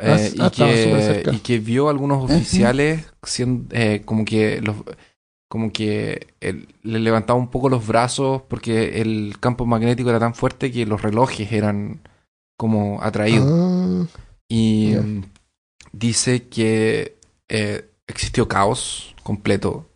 [0.02, 4.78] Ah, y, ah, que, y que vio a algunos oficiales siendo, como que los
[5.50, 10.36] como que él le levantaba un poco los brazos porque el campo magnético era tan
[10.36, 12.02] fuerte que los relojes eran
[12.58, 13.48] como atraídos.
[13.50, 14.06] Ah,
[14.48, 15.24] Y mm,
[15.92, 17.18] dice que
[17.50, 19.90] eh, existió caos completo.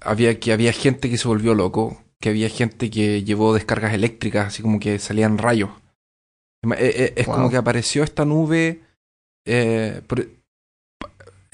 [0.00, 4.48] Había, que había gente que se volvió loco, que había gente que llevó descargas eléctricas,
[4.48, 5.70] así como que salían rayos.
[6.64, 8.82] Eh, eh, Es como que apareció esta nube.
[9.46, 10.28] eh, por-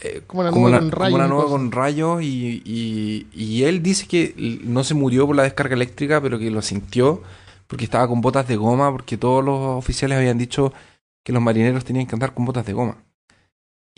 [0.01, 1.15] eh, como una nube con como rayos.
[1.15, 1.51] una y nube cosas.
[1.51, 4.35] con rayos y, y- y él dice que
[4.65, 7.23] no se murió por la descarga eléctrica, pero que lo sintió
[7.67, 10.73] porque estaba con botas de goma, porque todos los oficiales habían dicho
[11.25, 12.97] que los marineros tenían que andar con botas de goma.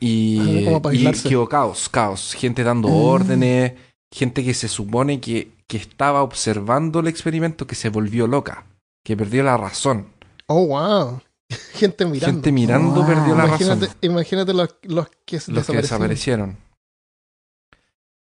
[0.01, 2.93] Y, Ah, y caos, caos, gente dando Ah.
[2.93, 3.73] órdenes,
[4.13, 8.65] gente que se supone que, que estaba observando el experimento que se volvió loca,
[9.05, 10.07] que perdió la razón.
[10.47, 11.21] Oh, wow.
[11.75, 12.27] Gente mirando.
[12.35, 13.07] Gente mirando Wow.
[13.07, 13.99] perdió la imagínate, razón.
[14.03, 15.81] imagínate los, los que los que desaparecieron.
[15.83, 16.57] desaparecieron.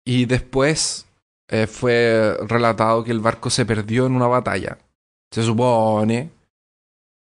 [0.04, 1.06] Y después
[1.48, 4.78] eh, fue relatado que el barco se perdió en una batalla.
[5.30, 6.30] Se supone.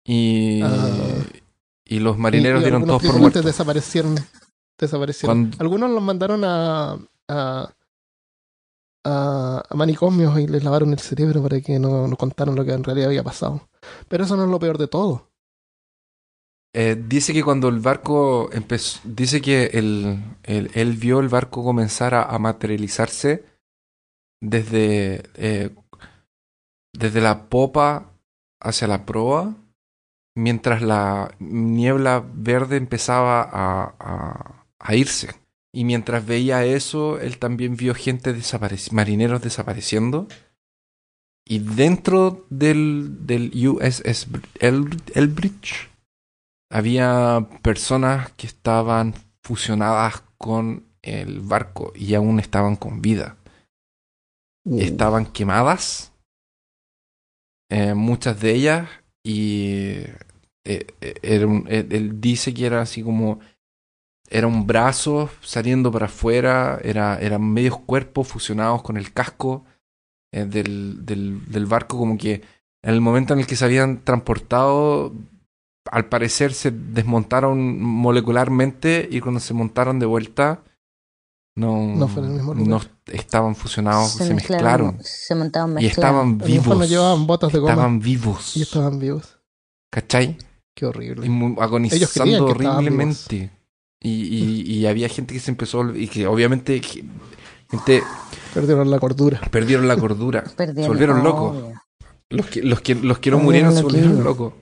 [0.06, 1.24] Y, Ah.
[1.86, 3.46] y los Y- marineros y dieron algunos todos por muertos.
[3.46, 4.16] desaparecieron.
[4.78, 5.38] Desaparecieron.
[5.50, 6.94] Cuando- Algunos los mandaron a,
[7.28, 7.72] a,
[9.04, 12.74] a, a manicomios y les lavaron el cerebro para que no, no contaran lo que
[12.74, 13.68] en realidad había pasado.
[14.08, 15.28] Pero eso no es lo peor de todo.
[16.80, 19.00] Eh, dice que cuando el barco empezó.
[19.04, 23.44] Dice que él vio el barco comenzar a, materializarse
[24.42, 25.24] desde.
[25.36, 25.72] eh,
[26.94, 28.12] desde la popa
[28.62, 29.56] hacia la proa.
[30.36, 35.30] Mientras la niebla verde empezaba a, a- irse.
[35.74, 40.28] Y mientras veía eso, él también vio gente desapareci- marineros desapareciendo.
[41.44, 45.90] Y dentro del, del USS Br- El- Elbridge
[46.70, 53.38] había personas que estaban fusionadas con el barco y aún estaban con vida.
[54.70, 56.12] Estaban quemadas,
[57.70, 58.90] eh, muchas de ellas,
[59.24, 60.04] y
[60.66, 63.40] eh, eh, era un- él dice que era así como
[64.30, 69.64] era un brazo saliendo para afuera, era, eran medios cuerpos fusionados con el casco
[70.34, 72.42] eh, del, del, del barco, como que
[72.84, 75.14] en el momento en el que se habían transportado
[75.92, 80.64] al parecer se desmontaron molecularmente y cuando se montaron de vuelta
[81.56, 84.98] no, No fue el mismo no estaban fusionados, se, mezclaron.
[85.02, 85.98] Se montaban Y mezclados.
[85.98, 86.78] estaban vivos.
[86.78, 88.56] no llevaban botas de goma Estaban vivos.
[88.58, 89.40] y estaban vivos.
[89.92, 90.38] ¿Cachai?
[90.76, 91.26] Qué horrible.
[91.26, 93.52] Y Ellos agonizando que horriblemente.
[94.00, 97.04] Y, y, y había gente que se empezó, y que obviamente ge-
[97.72, 98.04] gente
[98.54, 99.42] Perdieron la cordura.
[99.50, 100.44] perdieron la cordura.
[100.56, 101.58] Perdieron- se volvieron locos.
[102.30, 104.54] Los que, los que, los que no murieron se volvieron locos.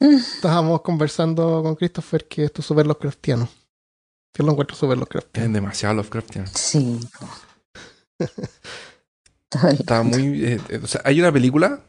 [0.00, 3.48] Estábamos conversando con Christopher que esto es súper Lovecraftiano.
[4.32, 5.52] Que lo encuentro súper Es Lovecraftiano.
[5.52, 6.46] demasiado Lovecraftian.
[6.48, 7.00] Sí.
[9.78, 10.44] Está muy.
[10.44, 11.80] eh, eh, o sea, hay una película.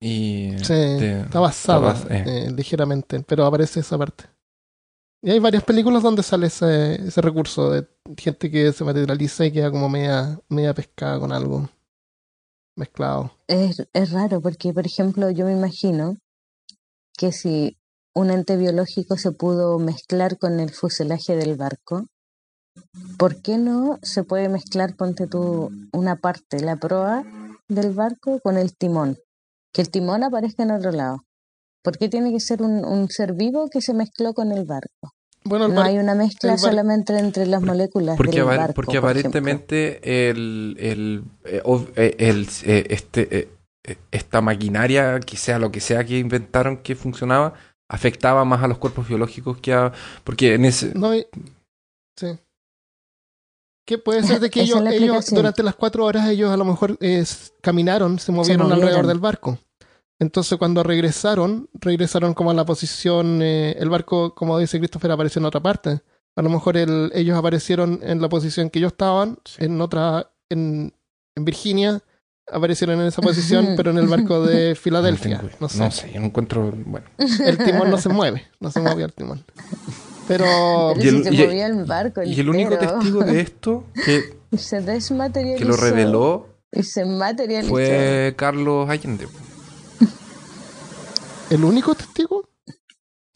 [0.00, 0.52] Y.
[0.62, 2.24] Sí, de- está basada eh.
[2.26, 4.24] eh, ligeramente, pero aparece esa parte.
[5.22, 9.52] Y hay varias películas donde sale ese, ese recurso de gente que se materializa y
[9.52, 11.68] queda como media, media pescada con algo
[12.76, 13.30] mezclado.
[13.46, 16.16] Es, es raro porque, por ejemplo, yo me imagino
[17.20, 17.76] que si
[18.14, 22.06] un ente biológico se pudo mezclar con el fuselaje del barco,
[23.18, 27.24] ¿por qué no se puede mezclar, ponte tú, una parte, la proa
[27.68, 29.18] del barco con el timón?
[29.74, 31.24] Que el timón aparezca en otro lado.
[31.82, 35.12] ¿Por qué tiene que ser un, un ser vivo que se mezcló con el barco?
[35.44, 38.74] Bueno, el No bar- hay una mezcla solamente entre las moléculas Porque, del barco.
[38.74, 39.40] porque por ejemplo.
[39.40, 41.62] aparentemente el, el, eh,
[41.96, 43.48] eh, el, eh, este,
[44.10, 47.54] esta maquinaria, que sea lo que sea que inventaron que funcionaba,
[47.88, 49.92] afectaba más a los cuerpos biológicos que a...
[50.24, 50.92] Porque en ese...
[50.94, 51.12] No
[52.16, 52.38] Sí.
[53.86, 56.96] ¿Qué puede ser de que ellos, ellos durante las cuatro horas ellos a lo mejor
[57.00, 57.24] eh,
[57.62, 58.82] caminaron, se movieron, movieron.
[58.82, 59.58] alrededor del barco?
[60.20, 65.40] Entonces cuando regresaron, regresaron como a la posición, eh, el barco, como dice Christopher, apareció
[65.40, 66.02] en otra parte.
[66.36, 70.94] A lo mejor el- ellos aparecieron en la posición que ellos estaban, en otra, en,
[71.34, 72.02] en Virginia,
[72.52, 75.38] aparecieron en esa posición, pero en el barco de Filadelfia.
[75.38, 75.78] tengo- No sé.
[75.78, 76.72] no sé, yo no encuentro...
[76.86, 77.06] Bueno.
[77.44, 79.44] El timón no se mueve, no se movía el timón.
[80.28, 80.44] Pero
[80.94, 84.38] Pero Y el- se y movía el barco Y el único testigo de esto que,
[84.52, 85.58] Y se desmaterializó.
[85.58, 87.70] que lo reveló Y se materializó.
[87.70, 89.26] fue Carlos Allende.
[91.50, 92.48] el único testigo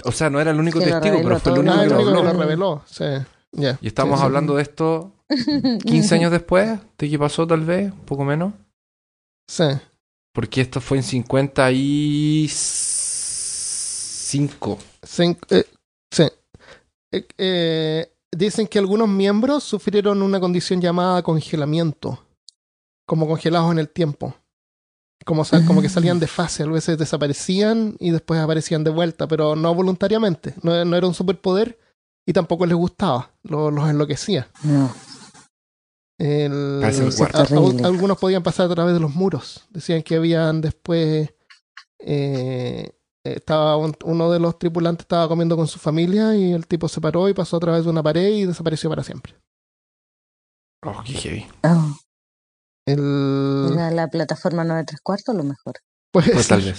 [0.04, 1.96] O sea, no era el único testigo, pero fue el único Ah, que el lo
[2.02, 2.82] único que lo reveló.
[2.86, 3.04] Sí.
[3.52, 3.78] Ya.
[3.80, 4.26] Y estamos Sí, sí.
[4.26, 5.12] hablando de esto
[5.84, 8.52] 15 años después de que pasó, tal vez, un poco menos.
[9.48, 9.64] Sí.
[10.32, 11.02] Porque esto fue en
[13.84, 14.78] 55.
[15.02, 15.64] Se- eh,
[16.10, 16.24] sí.
[17.12, 22.18] Eh, eh, dicen que algunos miembros sufrieron una condición llamada congelamiento.
[23.06, 24.34] Como congelados en el tiempo.
[25.24, 26.62] Como, sal- como que salían de fase.
[26.64, 30.54] A veces desaparecían y después aparecían de vuelta, pero no voluntariamente.
[30.62, 31.78] No, no era un superpoder
[32.26, 33.30] y tampoco les gustaba.
[33.44, 34.48] Lo- los enloquecía.
[34.64, 34.92] No.
[36.18, 39.66] El- a- a- algunos podían pasar a través de los muros.
[39.70, 41.30] Decían que habían después.
[42.06, 42.90] eh,
[43.24, 47.00] estaba un- uno de los tripulantes estaba comiendo con su familia y el tipo se
[47.00, 49.34] paró y pasó a través de una pared y desapareció para siempre.
[50.84, 51.46] Oh, qué heavy.
[51.62, 51.96] Oh,
[52.86, 55.76] El, era la plataforma 9 tres cuartos, a lo mejor.
[56.12, 56.78] pues, Pues tal vez.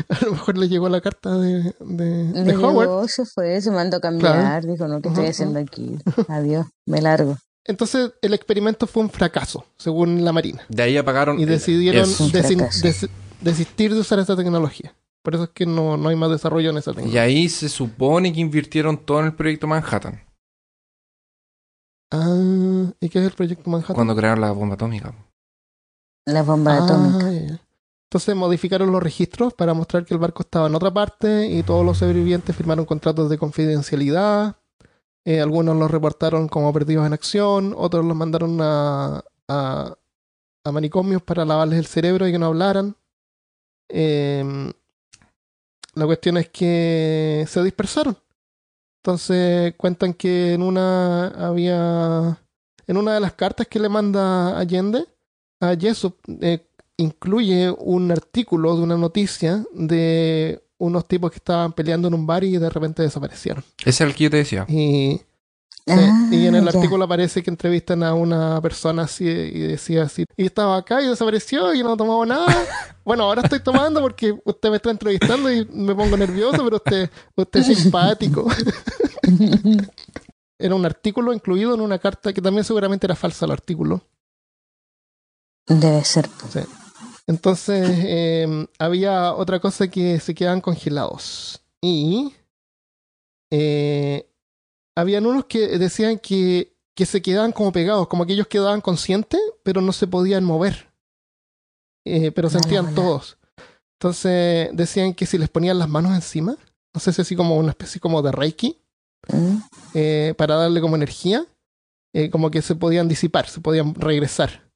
[0.08, 2.86] a lo mejor le llegó la carta de, de, Howard.
[2.88, 4.32] llegó, se fue, se mandó a cambiar.
[4.34, 4.68] Claro.
[4.72, 5.98] Dijo, no, ¿qué estoy haciendo aquí?
[6.28, 7.36] Adiós, me largo.
[7.64, 10.62] Entonces el experimento fue un fracaso, según la Marina.
[10.68, 11.38] De ahí apagaron.
[11.38, 13.08] Y decidieron des-
[13.40, 14.94] desistir de usar esa tecnología.
[15.22, 17.22] Por eso es que no, no hay más desarrollo en esa Y tecnología.
[17.22, 20.22] ahí se supone que invirtieron todo en el proyecto Manhattan.
[22.12, 23.94] Ah, ¿y qué es el proyecto Manhattan?
[23.94, 25.14] Cuando crearon la bomba atómica.
[26.26, 27.60] La bomba Ah, atómica.
[28.10, 31.86] Entonces modificaron los registros para mostrar que el barco estaba en otra parte y todos
[31.86, 34.56] los sobrevivientes firmaron contratos de confidencialidad.
[35.24, 39.22] Eh, algunos los reportaron como perdidos en acción, otros los mandaron a,
[40.72, 42.96] manicomios para lavarles el cerebro y que no hablaran.
[43.88, 44.72] Eh,
[45.94, 48.16] la cuestión es que se dispersaron.
[49.04, 52.40] Entonces cuentan que en una había
[52.88, 55.06] en una de las cartas que le manda Allende
[55.60, 56.66] a Jessup eh,
[57.00, 62.42] incluye un artículo de una noticia de unos tipos que estaban peleando en un bar
[62.44, 63.62] y de repente desaparecieron.
[63.80, 64.64] Ese es el que yo te decía.
[64.68, 65.20] Y,
[65.86, 66.70] Ah, y en el ya.
[66.78, 71.06] artículo aparece que entrevistan a una persona así y decía así, y estaba acá y
[71.08, 72.46] desapareció y no tomaba nada.
[73.02, 77.10] Bueno, ahora estoy tomando porque usted me está entrevistando y me pongo nervioso, pero usted,
[77.34, 78.46] usted es simpático.
[80.58, 84.02] Era un artículo incluido en una carta que también seguramente era falsa el artículo.
[85.66, 86.28] Debe ser.
[86.52, 86.60] Sí.
[87.26, 91.60] Entonces, eh, había otra cosa que se quedaban congelados.
[91.82, 92.34] Y
[93.52, 94.28] eh,
[94.96, 99.40] habían unos que decían que, que se quedaban como pegados, como que ellos quedaban conscientes,
[99.62, 100.88] pero no se podían mover.
[102.06, 103.38] Eh, pero sentían todos.
[104.00, 106.56] Entonces decían que si les ponían las manos encima,
[106.94, 108.76] no sé si así como una especie como de reiki,
[109.28, 109.58] Mm.
[109.92, 111.44] eh, para darle como energía,
[112.14, 114.69] eh, como que se podían disipar, se podían regresar.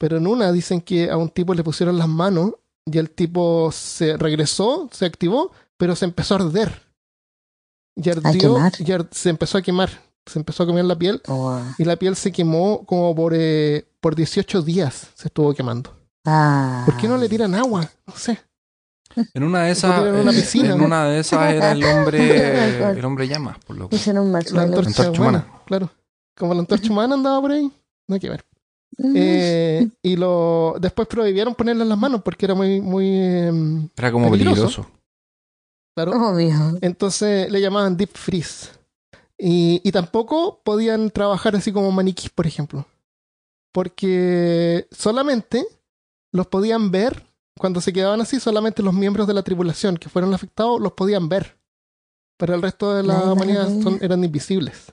[0.00, 2.52] Pero en una dicen que a un tipo le pusieron las manos
[2.86, 6.86] y el tipo se regresó, se activó, pero se empezó a arder.
[7.96, 9.90] Y ardió, y ar- se empezó a quemar,
[10.24, 13.86] se empezó a quemar la piel Oh, y la piel se quemó como por, eh,
[14.00, 15.94] por 18 días se estuvo quemando.
[16.26, 16.82] ah.
[16.86, 17.90] ¿Por qué no le tiran agua?
[18.06, 18.40] No sé.
[19.34, 20.72] En una de esas, en una eh, piscina.
[20.74, 23.76] en una de esas era el hombre, el hombre llama, por.
[23.92, 25.62] Hicieron un La antorcha, antorcha humana, humana.
[25.66, 25.90] claro.
[26.38, 27.70] Como la antorcha humana andaba por ahí,
[28.08, 28.44] no hay que ver.
[28.98, 34.12] Eh, y lo después prohibieron ponerle en las manos porque era muy, muy em, Era
[34.12, 34.62] como peligroso.
[34.62, 34.90] peligroso.
[35.94, 36.12] claro.
[36.30, 36.78] Obvio.
[36.82, 38.68] Entonces le llamaban deep freeze.
[39.38, 42.84] Y, y tampoco podían trabajar así como maniquís, por ejemplo.
[43.72, 45.64] Porque solamente
[46.32, 47.24] los podían ver,
[47.58, 51.28] cuando se quedaban así, solamente los miembros de la tripulación que fueron afectados los podían
[51.28, 51.56] ver.
[52.36, 54.92] Pero el resto de la humanidad son- eran invisibles.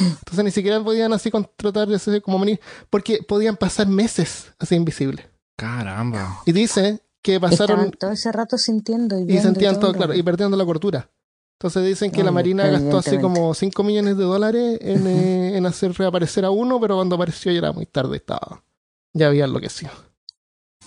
[0.00, 5.26] Entonces ni siquiera podían así contratar ese como maniquí, porque podían pasar meses así invisibles.
[5.56, 6.40] Caramba.
[6.46, 10.22] Y dice que pasaron Estaban todo ese rato sintiendo y y sentían todo, claro, y
[10.22, 11.10] perdiendo la cordura.
[11.58, 15.56] Entonces dicen que la Ay, Marina gastó así como 5 millones de dólares en, eh,
[15.56, 18.64] en hacer reaparecer a uno, pero cuando apareció ya era muy tarde, estaba.
[19.14, 19.92] Ya había enloquecido.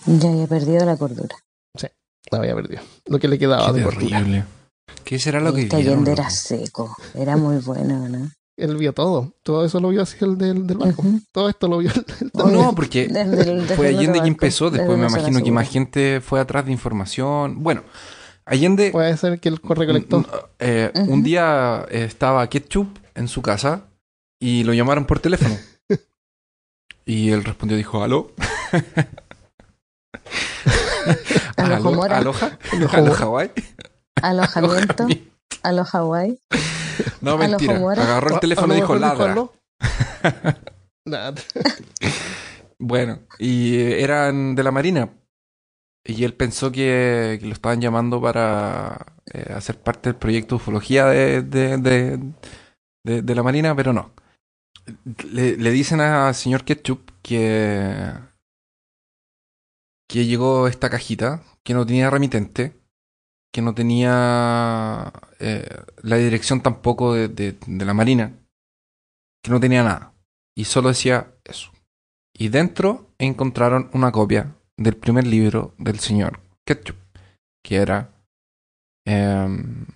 [0.04, 1.36] Ya había perdido la cordura.
[2.30, 2.82] La había perdido.
[3.06, 4.18] Lo que le quedaba Qué de cordura.
[4.18, 4.44] terrible.
[5.04, 5.76] ¿Qué será lo que Este?
[5.76, 6.94] Allende era seco.
[7.14, 8.30] Era muy bueno, ¿no?
[8.56, 9.34] Él vio todo.
[9.42, 11.02] Todo eso lo vio así el del, del barco.
[11.02, 11.20] Ujú.
[11.30, 14.26] Todo esto lo vio el, el- Oh, no, porque Desde el- desde fue Allende quien
[14.28, 14.70] empezó.
[14.70, 17.62] Después me imagino que más gente fue atrás de información.
[17.62, 17.82] Bueno,
[18.46, 20.20] Allende Puede ser que él recolectó.
[20.20, 20.24] Mm,
[20.60, 21.12] eh, Ujú.
[21.12, 23.82] Un día eh, estaba Ketchup en su casa
[24.40, 25.54] y lo llamaron por teléfono.
[27.04, 28.32] y él respondió, dijo, ¿aló?
[31.56, 32.16] ¿Aloha?
[32.16, 32.58] Aloha.
[32.92, 33.50] ¿Aloha Hawaii?
[34.22, 35.06] Alojamiento.
[35.62, 36.38] a los Hawái.
[37.20, 37.74] No, mentira.
[38.02, 39.16] Agarró el teléfono y dijo, ladra.
[42.78, 45.10] Bueno, y eran de la Marina.
[46.04, 50.62] Y él pensó que, que lo estaban llamando para eh, hacer parte del proyecto de
[50.62, 52.18] ufología de, de, de,
[53.04, 54.12] de- de la Marina, pero no.
[55.32, 58.12] Le, le dicen al señor Ketchup que,
[60.08, 62.76] que llegó esta cajita, que no tenía remitente,
[63.52, 65.68] que no tenía eh,
[66.02, 68.32] la dirección tampoco de, de- de la Marina,
[69.42, 70.12] que no tenía nada.
[70.54, 71.70] Y solo decía eso.
[72.34, 76.96] Y dentro encontraron una copia del primer libro del señor Ketchup,
[77.64, 78.12] que era...
[79.06, 79.86] em,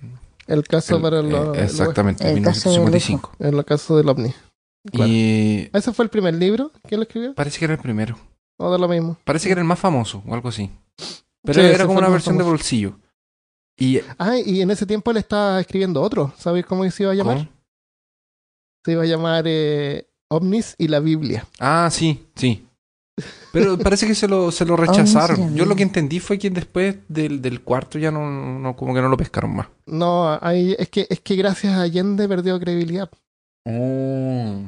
[0.46, 3.32] El caso el- para el, eh, exactamente, El caso del 1955.
[3.40, 4.34] el caso del ovni.
[4.90, 5.10] Claro.
[5.12, 7.34] Y ¿Ese fue el primer libro que él escribió?
[7.34, 8.16] parece que era el primero.
[8.58, 9.18] ¿O de lo mismo?
[9.24, 10.70] Parece que era el más famoso o algo así.
[11.42, 12.56] Pero Sí, era como una versión de famoso.
[12.56, 12.98] bolsillo.
[13.80, 16.32] Y Ah, y en ese tiempo él estaba escribiendo otro.
[16.36, 17.38] ¿Sabéis cómo se iba a llamar?
[17.38, 17.48] ¿cómo?
[18.84, 21.46] Se iba a llamar eh, OVNIs y la Biblia.
[21.58, 22.66] Ah, sí, sí.
[23.52, 25.54] Pero parece que se lo, se lo rechazaron.
[25.54, 29.00] Yo lo que entendí fue que después del, del cuarto ya no, no, como que
[29.00, 29.68] no lo pescaron más.
[29.86, 33.10] No, ahí, es, que, es que gracias a Allende perdió credibilidad.
[33.64, 34.60] Oh.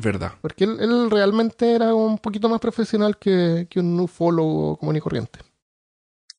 [0.00, 0.32] Verdad.
[0.40, 5.00] Porque él, él realmente era un poquito más profesional que, que un ufólogo común y
[5.00, 5.40] corriente.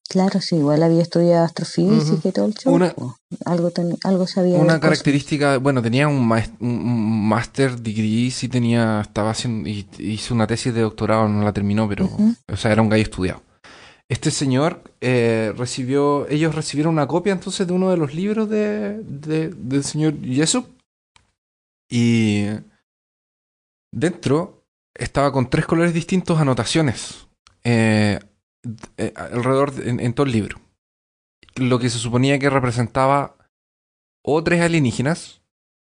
[0.08, 2.28] Claro, sí, igual había estudiado astrofísica Ujú.
[2.28, 2.74] y todo el show.
[2.74, 2.94] Una-
[3.46, 4.60] algo, ten- algo sabía.
[4.60, 6.18] Una característica, bueno, tenía un,
[6.60, 11.90] un- master degree, sí tenía, estaba haciendo, hizo una tesis de doctorado, no la terminó,
[11.90, 12.36] pero, Ujú.
[12.52, 13.42] o sea, era un gallo estudiado.
[14.08, 19.00] Este señor eh, recibió, ellos recibieron una copia entonces de uno de los libros de,
[19.02, 20.68] de- del señor Jessup
[21.90, 22.46] y
[23.92, 24.64] dentro
[24.94, 27.28] estaba con tres colores distintos anotaciones
[27.64, 28.20] eh,
[28.98, 30.60] eh, alrededor de- en, todo el libro.
[31.56, 33.36] Lo que se suponía que representaba
[34.24, 35.42] o tres alienígenas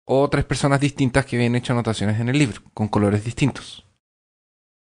[0.06, 3.86] o tres personas distintas que habían hecho anotaciones en el libro con colores distintos.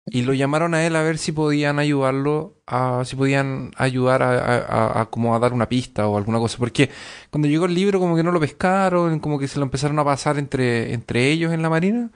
[0.06, 5.08] Y lo llamaron a él a ver si podían ayudarlo, a, si podían ayudar a,
[5.10, 6.58] como a dar una pista o alguna cosa.
[6.58, 6.90] Porque
[7.30, 10.04] cuando llegó el libro como que no lo pescaron, como que se lo empezaron a
[10.04, 12.10] pasar entre, entre ellos en la marina,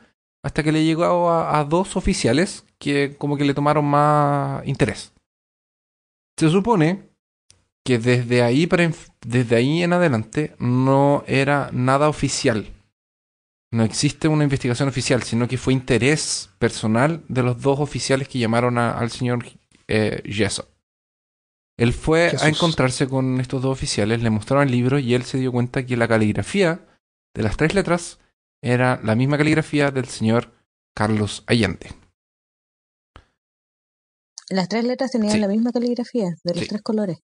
[0.44, 5.14] hasta que le llegó a dos oficiales que como que le tomaron más interés.
[6.38, 7.10] Se supone
[7.84, 8.90] que desde ahí, para
[9.26, 12.72] desde ahí en adelante no era nada oficial.
[13.72, 18.38] No existe una investigación oficial, sino que fue interés personal de los dos oficiales que
[18.38, 19.44] llamaron a- al señor
[19.88, 20.66] eh, Jessup.
[21.78, 22.42] Él fue Jesús.
[22.44, 25.84] a encontrarse con estos dos oficiales, le mostraron el libro y él se dio cuenta
[25.86, 26.86] que la caligrafía
[27.34, 28.18] de las tres letras
[28.62, 30.52] era la misma caligrafía del señor
[30.94, 31.90] Carlos Allende.
[34.50, 35.40] Las tres letras tenían Sí.
[35.40, 36.68] la misma caligrafía, de los Sí.
[36.68, 37.18] tres colores.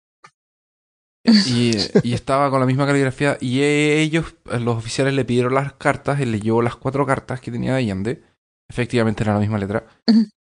[1.24, 1.72] Y,
[2.04, 3.38] y estaba con la misma caligrafía.
[3.40, 6.20] Y ellos, los oficiales, le pidieron las cartas.
[6.20, 8.24] Él leyó las cuatro cartas que tenía de Allende.
[8.70, 9.86] Efectivamente era la misma letra.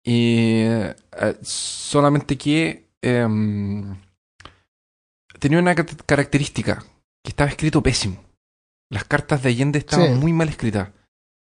[0.04, 0.94] Y eh,
[1.42, 3.96] solamente que em,
[5.38, 6.84] tenía una ca- característica:
[7.22, 8.24] que estaba escrito pésimo.
[8.90, 10.20] Las cartas de Allende estaban Sí.
[10.20, 10.90] muy mal escritas.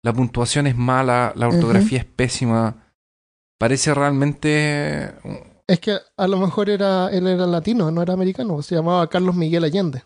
[0.03, 2.82] La puntuación es mala, la ortografía es pésima.
[3.59, 5.13] Parece realmente
[5.67, 8.61] Es que a lo mejor era, él era latino, no era americano.
[8.61, 10.03] Se llamaba Carlos Miguel Allende.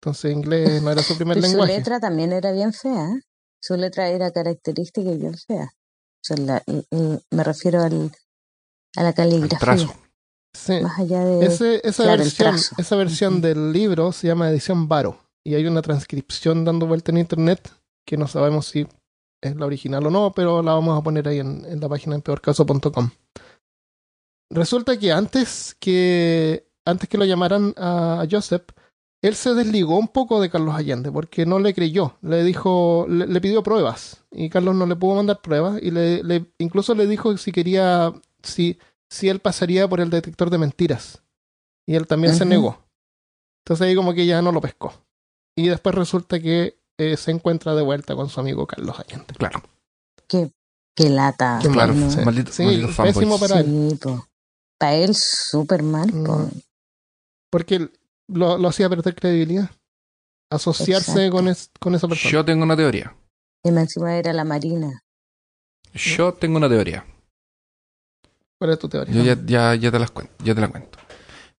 [0.00, 1.78] Entonces inglés no era su primer Y su lenguaje.
[1.78, 3.08] letra también era bien fea.
[3.10, 3.20] ¿eh?
[3.60, 5.70] Su letra era característica y bien fea.
[5.72, 6.62] O sea, la-
[7.30, 8.10] me refiero al,
[8.96, 9.58] a la el caligrafía.
[9.58, 9.94] trazo.
[10.54, 10.80] Sí.
[10.82, 11.46] Más allá de...
[11.46, 12.74] Ese- esa, claro, el versión, trazo.
[12.78, 15.18] esa versión del libro se llama edición Varo.
[15.44, 17.72] Y hay una transcripción dando vuelta en internet
[18.06, 18.86] que no sabemos si
[19.42, 22.14] es la original o no, pero la vamos a poner ahí en, en la página
[22.14, 23.10] en peorcaso.com.
[24.50, 28.64] Resulta que antes que antes que lo llamaran a Joseph,
[29.22, 32.16] él se desligó un poco de Carlos Allende porque no le creyó.
[32.22, 36.22] Le dijo, le, le pidió pruebas y Carlos no le pudo mandar pruebas y le,
[36.24, 38.12] le- incluso le dijo si quería,
[38.42, 38.78] si,
[39.08, 41.22] si él pasaría por el detector de mentiras.
[41.86, 42.78] Y él también se negó.
[43.64, 44.92] Entonces ahí como que ya no lo pescó.
[45.56, 49.34] Y después resulta que eh, se encuentra de vuelta con su amigo Carlos Allende.
[49.34, 49.62] Claro.
[50.28, 51.58] Qué lata.
[51.62, 52.10] Qué Claro, ¿no?
[52.10, 53.88] Sí, maldito- sí, maldito pésimo para él.
[53.90, 54.26] Sí, po.
[54.78, 56.10] Para él súper mal.
[56.10, 56.36] po.
[56.38, 56.50] Mm.
[57.50, 57.92] Porque él
[58.28, 59.70] lo, lo hacía perder credibilidad.
[60.50, 62.30] Asociarse con, es- con esa persona.
[62.30, 63.16] Yo tengo una teoría.
[63.64, 65.02] Y más encima era la Marina.
[65.94, 67.06] Yo tengo una teoría.
[68.58, 69.14] ¿Cuál es tu teoría?
[69.14, 70.98] Yo ya, ya, ya te las cuento, ya te la cuento.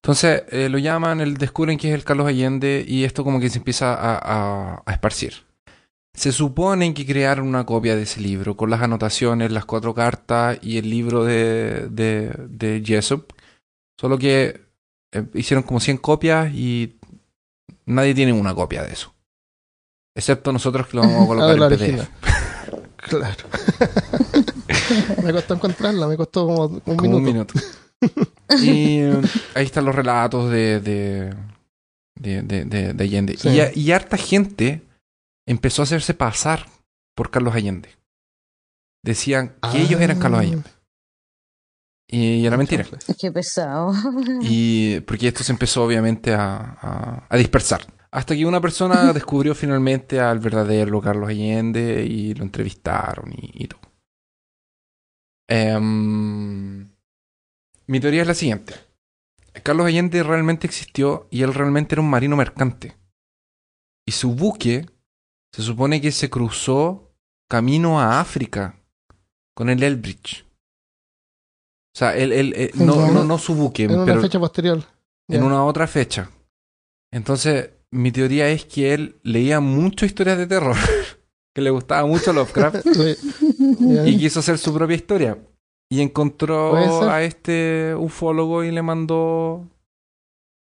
[0.04, 3.48] Entonces eh, lo llaman, el, descubren que es el Carlos Allende y esto como que
[3.48, 5.32] se empieza a, a- a esparcir.
[6.12, 10.58] Se supone que crearon una copia de ese libro con las anotaciones, las cuatro cartas
[10.60, 13.32] y el libro de, de, de Jessup.
[13.98, 14.60] Solo que
[15.12, 16.98] eh, hicieron como 100 copias y
[17.86, 19.14] nadie tiene una copia de eso.
[20.14, 22.08] Excepto nosotros que lo vamos a colocar de la en PDF.
[22.96, 23.44] Claro.
[25.24, 27.16] me costó encontrarla, me costó como un Como minuto.
[27.18, 27.54] un minuto.
[28.62, 29.00] Y
[29.54, 31.34] ahí están los relatos de, de,
[32.16, 33.36] de, de, de- de Allende.
[33.36, 33.48] Sí.
[33.74, 34.82] Y, harta gente
[35.46, 36.66] empezó a hacerse pasar
[37.16, 37.90] por Carlos Allende.
[39.04, 40.42] Decían que ellos eran Carlos Ah.
[40.42, 40.70] Allende.
[42.06, 42.86] Y era mentira.
[43.18, 43.92] Qué pesado.
[44.42, 47.84] Y porque esto se empezó obviamente a, a- a dispersar.
[48.10, 53.66] Hasta que una persona descubrió finalmente al verdadero Carlos Allende y lo entrevistaron y, y
[53.68, 53.80] todo.
[55.48, 56.88] Em,
[57.86, 58.74] mi teoría es la siguiente.
[59.62, 62.96] Carlos Allende realmente existió y él realmente era un marino mercante.
[64.06, 64.86] Y su buque
[65.52, 67.12] se supone que se cruzó
[67.48, 68.80] camino a África
[69.54, 70.44] con el Elbridge.
[71.94, 74.82] O sea, él, él- él- no, no, no su buque, En una pero fecha posterior.
[75.28, 76.30] en una otra fecha.
[77.12, 80.76] Entonces, mi teoría es que él leía mucho historias de terror,
[81.54, 82.84] que le gustaba mucho Lovecraft
[84.06, 85.38] y quiso hacer su propia historia.
[85.90, 86.76] Y encontró
[87.10, 89.64] a este ufólogo y le mandó,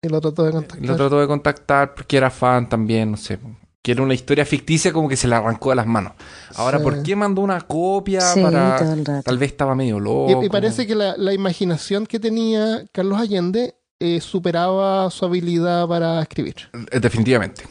[0.03, 0.87] Y lo trató de y contactar.
[0.89, 3.39] lo trató de contactar porque era fan también, no sé.
[3.83, 6.13] Que era una historia ficticia como que se le arrancó de las manos.
[6.57, 6.85] Ahora, Sí.
[6.85, 9.23] ¿por qué mandó una copia Sí, para...?
[9.25, 10.43] Tal vez estaba medio loco.
[10.43, 15.87] Y, y parece que la, la imaginación que tenía Carlos Allende eh, superaba su habilidad
[15.87, 16.57] para escribir.
[16.91, 17.63] Eh, Definitivamente.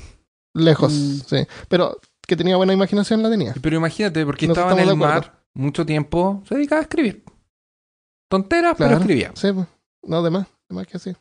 [0.53, 1.19] Lejos, Mm.
[1.27, 1.47] sí.
[1.67, 3.53] Pero que tenía buena imaginación la tenía.
[3.61, 7.24] Pero imagínate, porque Nos estaba en el mar mucho tiempo, se dedicaba a escribir.
[8.41, 9.01] Tonteras, pero Claro.
[9.01, 9.31] escribía.
[9.36, 9.67] Sí, pues.
[10.03, 11.13] no, de más, de más que sí.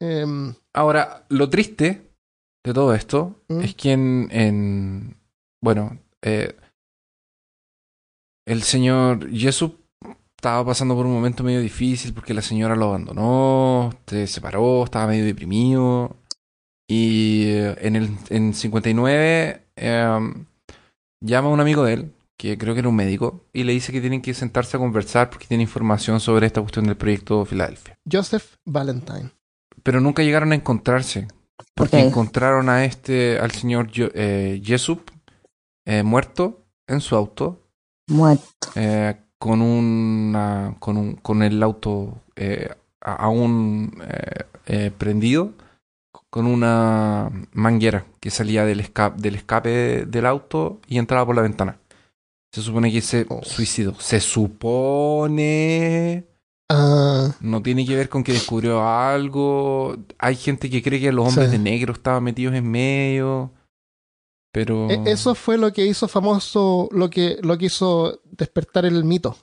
[0.00, 2.10] Em, Ahora, lo triste
[2.64, 3.60] de todo esto ¿Mm?
[3.60, 5.16] es que en, en-
[5.62, 6.54] bueno, eh,
[8.46, 9.72] el señor Jesús
[10.36, 15.06] estaba pasando por un momento medio difícil porque la señora lo abandonó, se separó, estaba
[15.08, 16.16] medio deprimido.
[16.90, 20.34] Y eh, en el en 59 eh,
[21.22, 23.92] llama a un amigo de él, que creo que era un médico, y le dice
[23.92, 27.98] que tienen que sentarse a conversar porque tiene información sobre esta cuestión del proyecto Filadelfia.
[28.10, 29.30] Joseph Valentine.
[29.82, 31.28] Pero nunca llegaron a encontrarse.
[31.74, 35.10] Porque encontraron a este, al señor eh, Jessup
[35.84, 37.68] eh, muerto en su auto,
[38.08, 38.44] Muerto.
[38.76, 42.68] eh, con una, con un, con el auto eh,
[43.00, 45.52] a- aún eh, eh, prendido,
[46.30, 51.42] con una manguera que salía del escape, del escape del auto y entraba por la
[51.42, 51.78] ventana.
[52.52, 53.42] Se supone que se Oh.
[53.44, 53.94] suicidó.
[54.00, 56.26] Se supone.
[56.70, 59.96] Ah, No tiene que ver con que descubrió algo.
[60.18, 61.56] Hay gente que cree que los hombres Sí.
[61.56, 63.52] de negro estaban metidos en medio.
[64.52, 64.90] Pero.
[64.90, 69.36] e- eso fue lo que hizo famoso, lo que, lo que hizo despertar el mito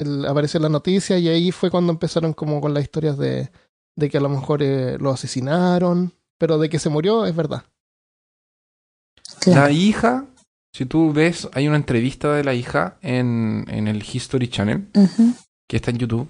[0.00, 3.50] el- apareció en la noticia y ahí fue cuando empezaron como con las historias de,
[3.96, 7.64] de que a lo mejor eh, lo asesinaron, pero de que se murió es verdad.
[9.40, 9.60] Claro.
[9.60, 10.26] La hija,
[10.74, 14.88] si tú ves, hay una entrevista de la hija en, en el History Channel,
[15.68, 16.28] que está en YouTube,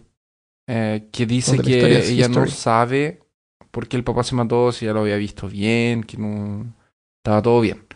[0.68, 3.22] eh, que dice que ella no sabe
[3.70, 6.66] por qué el papá se mató, si ya lo había visto bien, que no
[7.22, 7.86] estaba todo bien.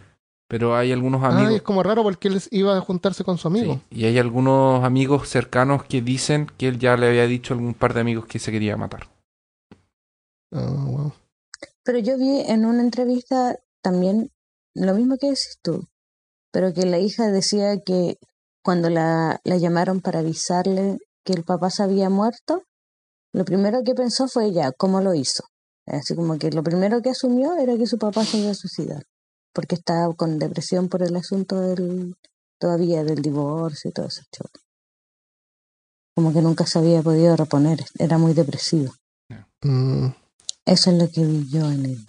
[0.51, 1.57] Pero hay algunos Ah, amigos.
[1.57, 3.82] es como raro porque él iba a juntarse con su amigo.
[3.90, 7.59] Sí, y hay algunos amigos cercanos que dicen que él ya le había dicho a
[7.59, 9.09] algún par de amigos que se quería matar.
[10.53, 11.12] Ah, wow.
[11.84, 14.30] Pero yo vi en una entrevista también
[14.74, 15.86] lo mismo que decís tú,
[16.59, 18.16] pero que la hija decía que
[18.64, 22.64] cuando la, la llamaron para avisarle que el papá se había muerto,
[23.32, 25.44] lo primero que pensó fue ya, ¿cómo lo hizo?
[25.86, 29.04] Así como que lo primero que asumió era que su papá se iba a suicidar,
[29.54, 32.16] porque estaba con depresión por el asunto del
[32.59, 34.48] todavía del divorcio y todo ese show.
[36.16, 38.92] Como que nunca se había podido reponer, era muy depresivo.
[39.62, 40.09] Mm,
[40.66, 42.04] Eso es lo que vi yo en el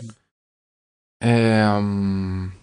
[1.22, 2.59] Eh, um,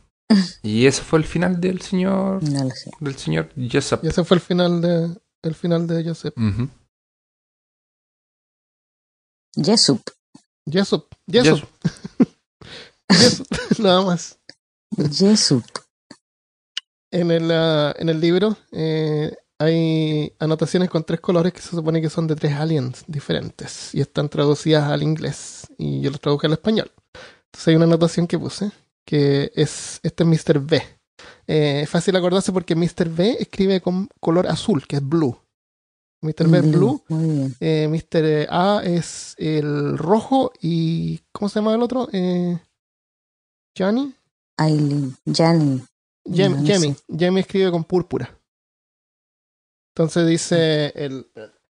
[0.62, 2.90] y ese fue el final del señor no lo sé.
[3.00, 4.00] del señor Jessup.
[4.02, 6.34] y ese fue el final de el final de Joseph.
[6.36, 6.68] Ujú.
[9.62, 10.02] Jesup.
[10.68, 11.68] Jessup, Jessup,
[13.08, 13.46] Jessup,
[13.78, 14.36] nada más.
[15.12, 15.64] Jesup.
[17.12, 22.02] En el, ah, en el libro eh, hay anotaciones con tres colores que se supone
[22.02, 26.48] que son de tres aliens diferentes y están traducidas al inglés y yo los traduje
[26.48, 26.90] al español.
[27.46, 28.72] Entonces hay una anotación que puse
[29.06, 30.60] que es este es Mr.
[30.60, 30.82] B.
[31.46, 33.08] Eh, es fácil acordarse porque Mr.
[33.08, 35.38] B escribe con color azul, que es blue.
[36.22, 36.48] Mr.
[36.48, 37.54] B es blue, bien.
[37.60, 38.48] eh, Mr.
[38.50, 42.08] A es el rojo y ¿cómo se llama el otro?
[42.12, 42.58] Eh,
[43.78, 44.14] Johnny.
[44.58, 45.16] Aileen.
[46.26, 46.94] No, no Jemmy.
[46.94, 46.96] sé.
[47.16, 48.36] Jemmy escribe con púrpura.
[49.94, 51.30] Entonces dice el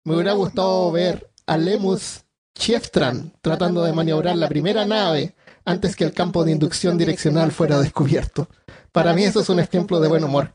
[0.05, 2.24] me hubiera gustado ver a Lemus
[2.55, 5.35] Chieftran tratando de maniobrar la primera nave
[5.68, 8.48] antes que el campo de inducción direccional fuera descubierto.
[8.90, 10.54] Para mí eso es un ejemplo de buen humor.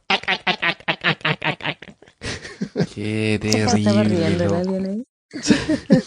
[2.93, 5.05] Qué Estaba terrible.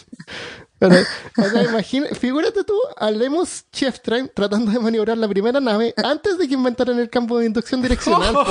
[0.79, 0.95] Pero,
[1.39, 6.37] o sea, imagina, figúrate tú a Lemus Chieftran tratando de maniobrar la primera nave antes
[6.37, 8.37] de que inventaran el campo de inducción direccional.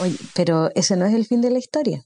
[0.00, 2.04] Oye, pero ese no es el fin de la historia.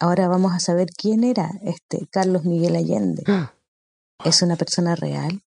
[0.00, 3.22] Ahora vamos a saber quién era este Carlos Miguel Allende.
[4.24, 5.42] ¿Es una persona real?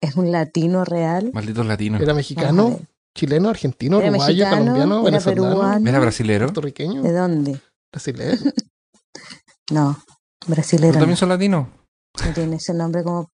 [0.00, 1.30] ¿Es un latino real?
[1.32, 2.00] Malditos latinos.
[2.00, 2.80] Era mexicano,
[3.16, 5.88] chileno, argentino, Era uruguayo, mexicano, colombiano, era venezolano, peruano.
[5.88, 6.46] Era brasilero.
[6.46, 7.60] puertorriqueño, ¿De dónde?
[7.92, 8.38] brasileño.
[9.72, 9.98] No,
[10.38, 10.92] ¿Tú brasilero.
[10.92, 11.66] también No, son latinos?
[12.24, 13.28] No tiene ese nombre como...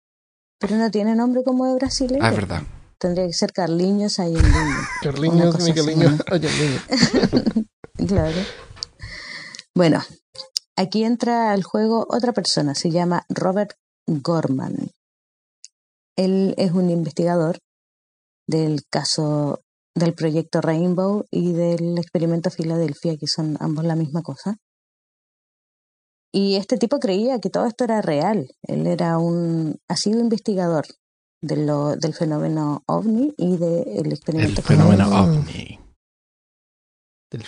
[0.61, 2.23] Pero no tiene nombre como de brasileño.
[2.23, 2.63] Ah, es verdad.
[2.99, 4.51] Tendría que ser Carliños Allende.
[5.03, 6.21] Carliños, Migueliños.
[8.07, 8.37] Claro.
[9.75, 10.03] Bueno,
[10.77, 13.73] aquí entra al juego otra persona, se llama Robert
[14.09, 14.91] Gorman.
[16.17, 17.59] Él es un investigador
[18.49, 19.61] del caso
[19.95, 24.57] del proyecto Rainbow y del experimento Filadelfia, que son ambos la misma cosa.
[26.33, 28.49] Y este tipo creía que todo esto era real.
[28.63, 30.87] Él era un, ha sido investigador
[31.43, 35.41] de lo, del fenómeno ovni y del El experimento fenómeno Filadelfia.
[35.41, 35.81] ovni.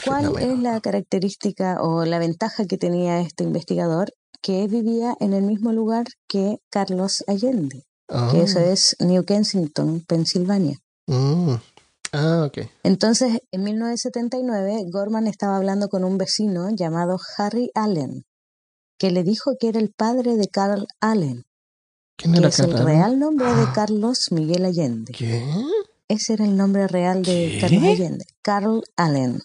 [0.04, 0.52] ¿Cuál fenómeno.
[0.52, 4.12] es la característica o la ventaja que tenía este investigador?
[4.42, 10.00] Que vivía en el mismo lugar que Carlos Allende, Ah, que eso es New Kensington,
[10.06, 10.78] Pensilvania.
[11.06, 11.54] mm.
[12.12, 12.58] Ah, ok.
[12.82, 18.24] Entonces, en 1979, Gorman estaba hablando con un vecino llamado Harry Allen,
[18.98, 21.44] que le dijo que era el padre de Carl Allen,
[22.16, 23.72] ¿Quién que era es el real nombre de Ah.
[23.74, 25.12] Carlos Miguel Allende.
[25.12, 25.44] ¿Qué?
[26.08, 27.58] Ese era el nombre real de ¿Qué?
[27.60, 29.38] Carlos Allende, Carl Allen,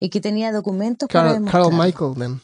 [0.00, 1.84] y que tenía documentos para Carl, Carl demostrarlo.
[1.84, 2.40] Michael, then.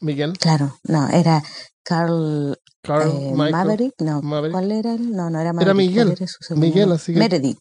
[0.00, 0.32] Miguel.
[0.38, 1.42] Claro, no, era
[1.82, 3.32] Carl Carl eh.
[3.34, 4.52] Maverick, no, Maverick.
[4.52, 5.12] ¿cuál era él?
[5.16, 5.76] No, no era Maverick.
[5.76, 6.18] Miguel, ¿cuál
[6.50, 7.58] era Miguel, así que- Meredith,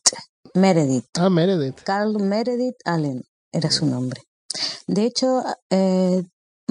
[0.53, 1.82] Meredith, Ah, Meredith.
[1.84, 4.22] Carl Meredith Allen era su nombre.
[4.88, 6.24] De hecho, eh,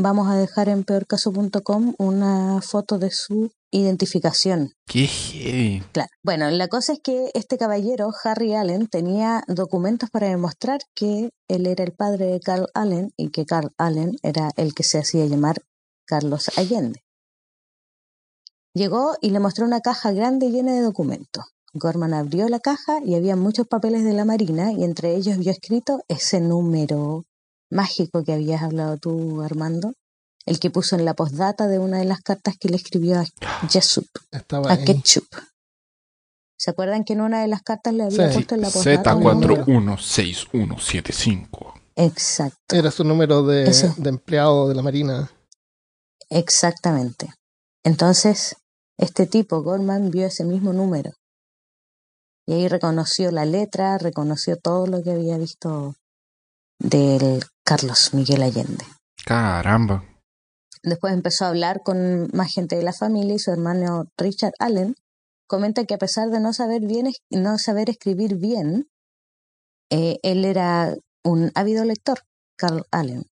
[0.03, 4.73] vamos a dejar en peorcaso.com una foto de su identificación.
[4.87, 5.83] Qué heavy.
[5.93, 6.09] Claro.
[6.25, 11.67] Bueno, la cosa es que este caballero, Harry Allen, tenía documentos para demostrar que él
[11.67, 15.27] era el padre de Carl Allen y que Carl Allen era el que se hacía
[15.27, 15.57] llamar
[16.07, 17.01] Carlos Allende.
[18.75, 21.45] Llegó y le mostró una caja grande llena de documentos.
[21.73, 25.53] Gorman abrió la caja y había muchos papeles de la Marina y entre ellos vio
[25.53, 27.25] escrito ese número
[27.71, 29.93] mágico que habías hablado tú, Armando,
[30.47, 33.27] el que puso en la postdata de una de las cartas que le escribió a
[33.69, 34.79] Jesup Estaba a.
[34.79, 35.27] Ketchup.
[36.59, 38.35] ¿Se acuerdan que en una de las cartas le había Sí.
[38.35, 39.65] puesto en la postdata un número?
[39.65, 41.75] Z416175.
[41.97, 42.77] Exacto.
[42.77, 43.71] Era su número de,
[44.05, 45.31] empleado de la Marina.
[46.29, 47.33] Exactamente.
[47.85, 48.57] Entonces,
[48.99, 51.13] este tipo, Gorman, vio ese mismo número.
[52.47, 55.95] Y ahí reconoció la letra, reconoció todo lo que había visto
[56.81, 58.85] del Carlos Miguel Allende.
[59.25, 60.05] Caramba.
[60.83, 64.97] Después empezó a hablar con más gente de la familia y su hermano Richard Allen
[65.47, 68.89] comenta que a pesar de no saber bien, no saber escribir bien,
[69.91, 72.21] eh, él era un ávido lector,
[72.57, 73.27] Carl Allen.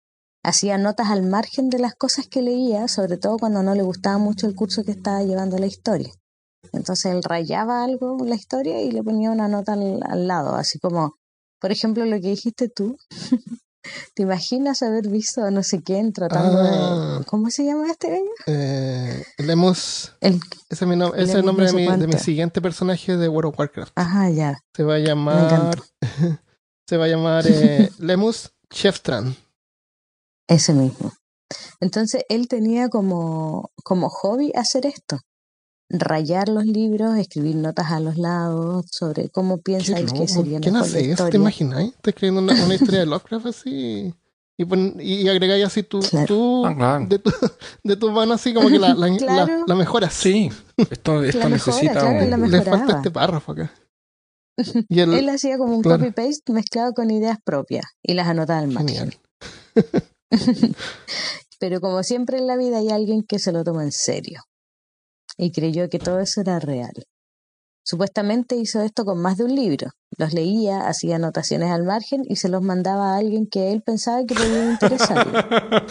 [0.45, 4.19] Hacía notas al margen de las cosas que leía, sobre todo cuando no le gustaba
[4.19, 6.13] mucho el curso que estaba llevando la historia.
[6.73, 10.55] Entonces él rayaba algo en la historia y le ponía una nota al, al lado,
[10.55, 11.15] así como,
[11.61, 12.97] por ejemplo, lo que dijiste tú.
[14.15, 17.19] ¿Te imaginas haber visto no sé quién tratando Ah.
[17.21, 17.25] de...
[17.25, 18.31] ¿Cómo se llama este gallo?
[18.47, 20.35] Eh, Lemus, El...
[20.69, 22.61] ese es, mi nom- ese es el Lemus nombre no de mi, de mi siguiente
[22.61, 23.93] personaje de World of Warcraft.
[23.97, 24.59] Ajá, ya.
[24.75, 25.81] Se va a llamar.
[26.89, 29.35] se va a llamar eh, Lemus Cheftran.
[30.49, 31.13] Ese mismo.
[31.81, 35.21] Entonces él tenía como, como hobby hacer esto.
[35.91, 39.63] Rayar los libros, escribir notas a los lados sobre cómo él
[40.13, 41.29] que sería ¿Quién hace eso?
[41.29, 41.95] ¿Te imagináis?
[41.95, 44.15] Estás escribiendo una, una historia de Lovecraft así.
[44.61, 46.27] Y, pon- y agregáis así tu, Claro.
[46.27, 47.07] tu- Ah, claro.
[47.09, 47.31] de, tu,
[47.85, 49.59] de tu mano así como que la, la, Claro.
[49.59, 50.13] la, la mejoras.
[50.13, 53.73] Sí, esto, esto La mejora, necesita claro, un- la Le falta este párrafo acá.
[54.89, 56.01] Y el, Él hacía como un claro.
[56.01, 59.13] copy-paste mezclado con ideas propias y las anotaba al margen.
[59.75, 60.03] Genial.
[61.61, 64.43] Pero como siempre en la vida hay alguien que se lo toma en serio
[65.39, 66.93] y creyó que todo eso era real.
[67.83, 69.89] Supuestamente hizo esto con más de un libro.
[70.19, 74.27] Los leía, hacía anotaciones al margen y se los mandaba a alguien que él pensaba
[74.27, 75.33] que podía interesarle.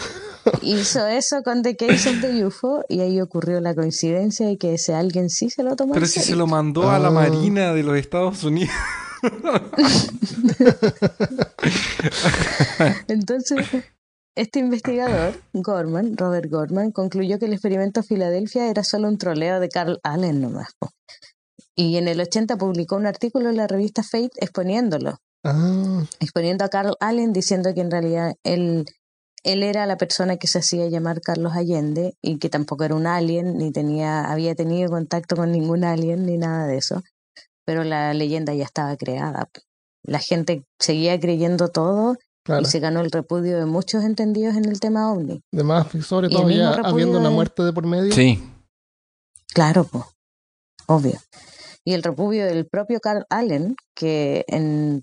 [0.62, 4.74] hizo eso con The Case of the UFO y ahí ocurrió la coincidencia de que
[4.74, 7.10] ese alguien sí se lo tomó Pero en si se lo mandó a la Ah.
[7.10, 8.72] Marina de los Estados Unidos.
[13.08, 13.66] Entonces,
[14.38, 19.68] este investigador, Gorman, Robert Gorman, concluyó que el experimento Filadelfia era solo un troleo de
[19.68, 20.68] Carl Allen nomás.
[21.74, 26.68] Y en el 80 publicó un artículo en la revista Fate exponiéndolo, Ah, exponiendo a
[26.68, 28.86] Carl Allen diciendo que en realidad él,
[29.44, 33.06] él era la persona que se hacía llamar Carlos Allende y que tampoco era un
[33.06, 37.02] alien, ni tenía, había tenido contacto con ningún alien, ni nada de eso.
[37.64, 39.48] Pero la leyenda ya estaba creada.
[40.02, 42.16] La gente seguía creyendo todo
[42.48, 42.62] claro.
[42.62, 45.40] y se ganó el repudio de muchos entendidos en el tema ovni.
[45.52, 48.12] Además, sobre todo ya habiendo una muerte de por medio.
[48.12, 48.42] Sí.
[49.54, 50.04] Claro, pues,
[50.86, 51.18] obvio.
[51.84, 55.00] Y el repudio del propio Carl Allen, que en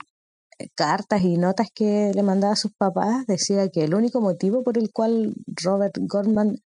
[0.76, 4.78] cartas y notas que le mandaba a sus papás decía que el único motivo por
[4.78, 5.34] el cual
[5.64, 6.58] Robert Gorman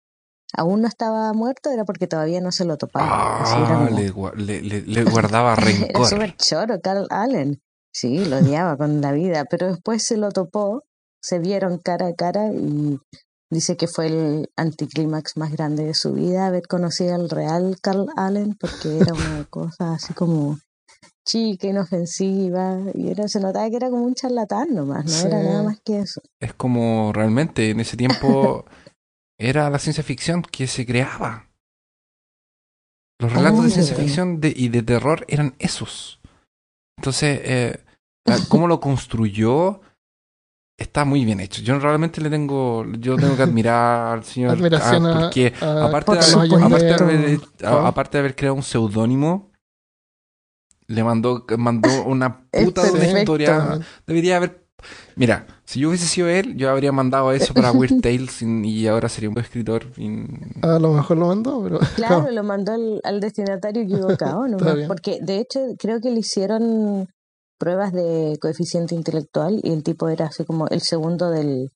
[0.55, 3.41] aún no estaba muerto era porque todavía no se lo topaba.
[3.41, 6.05] Así era Ah, como- le, gua- le- le- le guardaba Era rencor.
[6.07, 7.61] súper choro, Carl Allen.
[7.93, 10.83] Sí, lo odiaba con la vida, pero después se lo topó,
[11.21, 12.97] se vieron cara a cara y
[13.51, 18.07] dice que fue el anticlímax más grande de su vida haber conocido al real Carl
[18.15, 20.59] Allen porque era una cosa así como
[21.27, 25.63] chica, inofensiva y era, se notaba que era como un charlatán nomás, no era nada
[25.63, 26.21] más que eso.
[26.39, 28.65] Es como realmente en ese tiempo
[29.39, 31.49] era la ciencia ficción que se creaba.
[33.19, 36.18] Los relatos de ciencia ficción de- y de terror eran esos.
[36.99, 37.79] Entonces, eh,
[38.49, 39.79] cómo lo construyó
[40.77, 41.61] está muy bien hecho.
[41.61, 45.85] Yo realmente le tengo, yo tengo que admirar al señor Admiración ah, a, porque a
[45.85, 46.65] aparte de, Por haber, supuesto.
[46.65, 47.85] aparte, de haber, a- Oh.
[47.87, 49.49] aparte de haber creado un seudónimo,
[50.87, 53.79] le mandó, mandó una puta de historia.
[54.05, 54.58] Debería haber.
[55.15, 58.87] Mira, si yo hubiese sido él, yo habría mandado eso para Weird Tales y, y
[58.87, 59.85] ahora sería un buen escritor.
[59.97, 60.25] y-
[60.61, 61.79] A lo mejor lo mandó, pero.
[61.95, 64.43] Claro, lo mandó al, al destinatario equivocado,
[64.75, 64.87] bien.
[64.87, 67.07] porque de hecho creo que le hicieron
[67.57, 71.69] pruebas de coeficiente intelectual y el tipo era así como el segundo del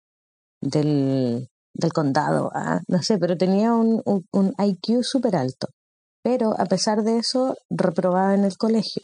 [0.61, 5.67] del, del condado, ah, no sé, pero tenía un, un, un IQ súper alto.
[6.23, 9.01] Pero a pesar de eso, reprobaba en el colegio,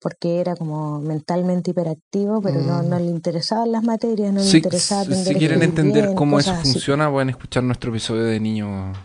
[0.00, 2.88] porque era como mentalmente hiperactivo, pero no, Mm.
[2.88, 6.14] no le interesaban las materias, no le interesaba si- aprender si a quieren entender bien,
[6.16, 6.72] cómo eso así.
[6.72, 8.96] funciona, pueden escuchar nuestro episodio de niños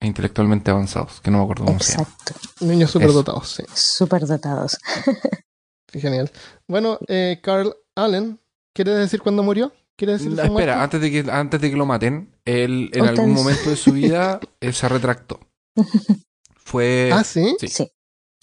[0.00, 2.02] intelectualmente avanzados, que no me acuerdo cómo se llama.
[2.04, 3.62] Exacto, Niños superdotados, sí.
[3.74, 4.78] súper dotados.
[5.86, 6.30] Qué genial.
[6.68, 8.40] Bueno, eh, Carl Allen,
[8.74, 9.72] ¿quieres decir cuándo murió?
[9.96, 10.48] ¿Quieres decir muerte?
[10.54, 13.92] espera, antes de que antes de que lo maten, él en algún momento de su
[13.92, 15.38] vida él se retractó.
[16.56, 17.54] Fue Ah, sí.
[17.60, 17.90] sí, Sí.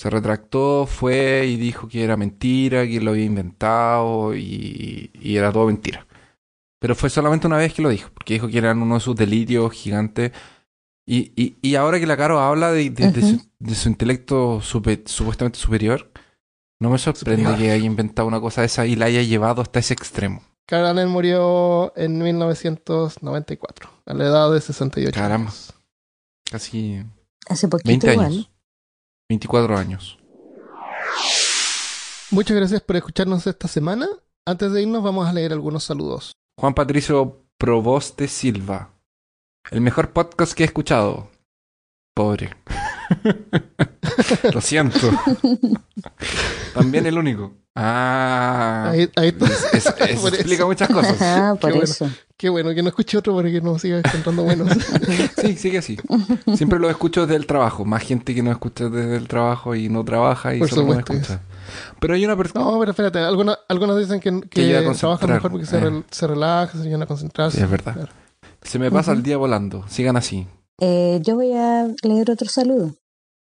[0.01, 5.51] Se retractó, fue y dijo que era mentira, que lo había inventado y, y era
[5.51, 6.07] todo mentira.
[6.79, 9.15] Pero fue solamente una vez que lo dijo, porque dijo que eran uno de sus
[9.15, 10.31] delirios gigantes.
[11.05, 14.59] Y, y, y ahora que la Caro habla de, de- de su, de su intelecto
[14.61, 16.11] supuestamente superior,
[16.79, 17.59] no me sorprende Superior.
[17.59, 20.41] que haya inventado una cosa de esa y la haya llevado hasta ese extremo.
[20.71, 25.49] Allen murió en 1994, a la edad de 68 Caramba.
[25.49, 25.73] años.
[26.49, 27.03] Casi
[27.47, 28.25] Hace poquito 20 igual.
[28.27, 28.51] años.
[29.31, 30.19] 24 años.
[32.31, 34.07] Muchas gracias por escucharnos esta semana.
[34.45, 36.33] Antes de irnos vamos a leer algunos saludos.
[36.59, 38.93] Juan Patricio Proboste Silva.
[39.71, 41.29] El mejor podcast que he escuchado.
[42.13, 42.53] Pobre.
[44.53, 45.09] Lo siento.
[46.73, 47.53] También el único.
[47.75, 48.89] Ah.
[48.91, 49.45] Ahí, ahí está.
[49.45, 50.67] Es- es- eso Por explica eso.
[50.67, 51.17] muchas cosas.
[51.21, 51.83] Ah, por Qué bueno.
[51.91, 52.09] eso.
[52.37, 54.69] Qué bueno que no escuche otro para que no siga contando buenos.
[55.41, 55.97] Sí, sigue así.
[56.55, 57.85] Siempre lo escucho desde el trabajo.
[57.85, 60.89] Más gente que no escucha desde el trabajo y no trabaja y Por solo me
[60.99, 61.13] supuesto.
[61.13, 61.41] escucha.
[61.99, 62.65] Pero hay una persona.
[62.65, 66.03] No, pero espérate, algunos, algunos dicen que, que, a trabajan mejor porque se, Eh.
[66.11, 67.57] se relaja, se llegan a concentrarse.
[67.57, 67.93] Sí, es verdad.
[67.93, 68.11] Claro.
[68.61, 69.85] Se me pasa el día volando.
[69.87, 70.47] Sigan así.
[70.79, 72.95] Eh, yo voy a leer otro saludo.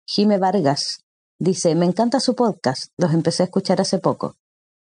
[0.06, 1.00] Jime Vargas
[1.38, 4.36] dice, me encanta su podcast, los empecé a escuchar hace poco.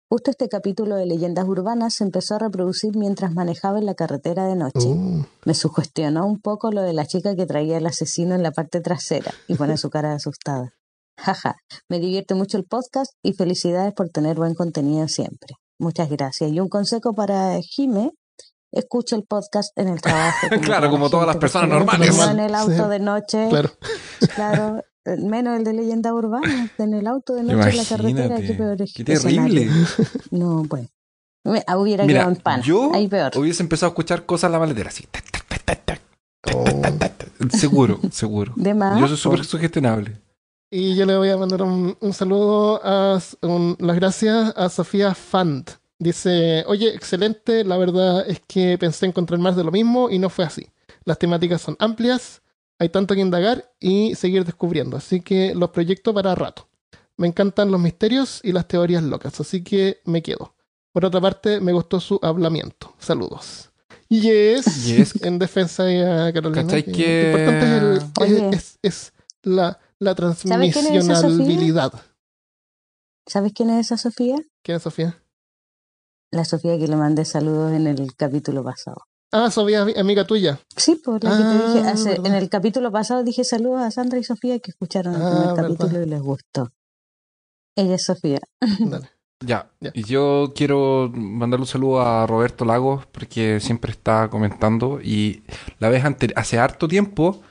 [0.09, 4.45] Justo este capítulo de leyendas urbanas se empezó a reproducir mientras manejaba en la carretera
[4.45, 4.87] de noche.
[4.87, 8.51] Uh, Me sugestionó un poco lo de la chica que traía al asesino en la
[8.51, 10.73] parte trasera y pone su cara de asustada.
[11.17, 11.55] Jaja,
[11.89, 15.55] me divierte mucho el podcast y felicidades por tener buen contenido siempre.
[15.79, 16.51] Muchas gracias.
[16.51, 18.11] Y un consejo para Jime,
[18.71, 20.47] escucha el podcast en el trabajo.
[20.61, 22.15] Claro, como todas las personas normales.
[22.19, 22.89] en el auto Sí.
[22.89, 23.69] de noche, claro.
[24.35, 28.53] claro, menos el de leyenda urbana, en el auto de noche en la carretera, qué
[28.53, 28.93] peor Imagínate.
[28.93, 29.69] Qué terrible.
[30.31, 30.87] No, bueno.
[31.45, 32.61] Me, ah, hubiera Mira, quedado en pan.
[32.61, 33.31] yo Ahí peor.
[33.37, 34.89] hubiese empezado a escuchar cosas en la maletera.
[34.89, 35.05] Así.
[35.11, 36.01] tac, tac, tac, tac, tac,
[36.55, 36.63] Oh.
[36.63, 37.51] tac, tac, tac.
[37.51, 38.53] Seguro, seguro.
[38.55, 38.97] De más.
[38.99, 40.17] Yo soy súper sugestionable.
[40.71, 45.13] Y yo le voy a mandar un, un saludo a un- las gracias a Sofía
[45.13, 45.69] Fand.
[45.99, 50.29] Dice, oye, excelente, la verdad es que pensé encontrar más de lo mismo y no
[50.29, 50.67] fue así.
[51.05, 52.41] Las temáticas son amplias,
[52.83, 56.67] hay tanto que indagar y seguir descubriendo, así que los proyectos para rato.
[57.17, 60.55] Me encantan los misterios y las teorías locas, así que me quedo.
[60.91, 62.93] Por otra parte, me gustó su hablamiento.
[62.99, 63.71] Saludos.
[64.09, 65.13] Yes, Yes.
[65.25, 66.63] en defensa de Carolina.
[66.63, 69.13] ¿Cachai que importante es, el- es- es- es
[69.43, 71.93] la, la transmisionalidad.
[73.25, 74.35] ¿Sabes quién es esa Sofía?
[74.63, 75.19] ¿Quién es Sofía?
[76.31, 79.03] La Sofía que le mandé saludos en el capítulo pasado.
[79.35, 80.59] Ah, Sofía, ami- amiga tuya.
[80.77, 81.87] Sí, por la que te Ah, dije.
[81.89, 82.25] hace- verdad.
[82.27, 85.47] en el capítulo pasado dije saludos a Sandra y Sofía que escucharon el Ah, primer
[85.47, 85.63] verdad.
[85.63, 86.69] capítulo y les gustó.
[87.75, 88.39] Ella es Sofía.
[89.01, 89.09] Dale.
[89.43, 89.71] Ya.
[89.81, 89.91] Ya.
[89.93, 95.43] Y yo quiero mandarle un saludo a Roberto Lagos porque siempre está comentando y
[95.79, 97.41] la vez anterior, hace harto tiempo,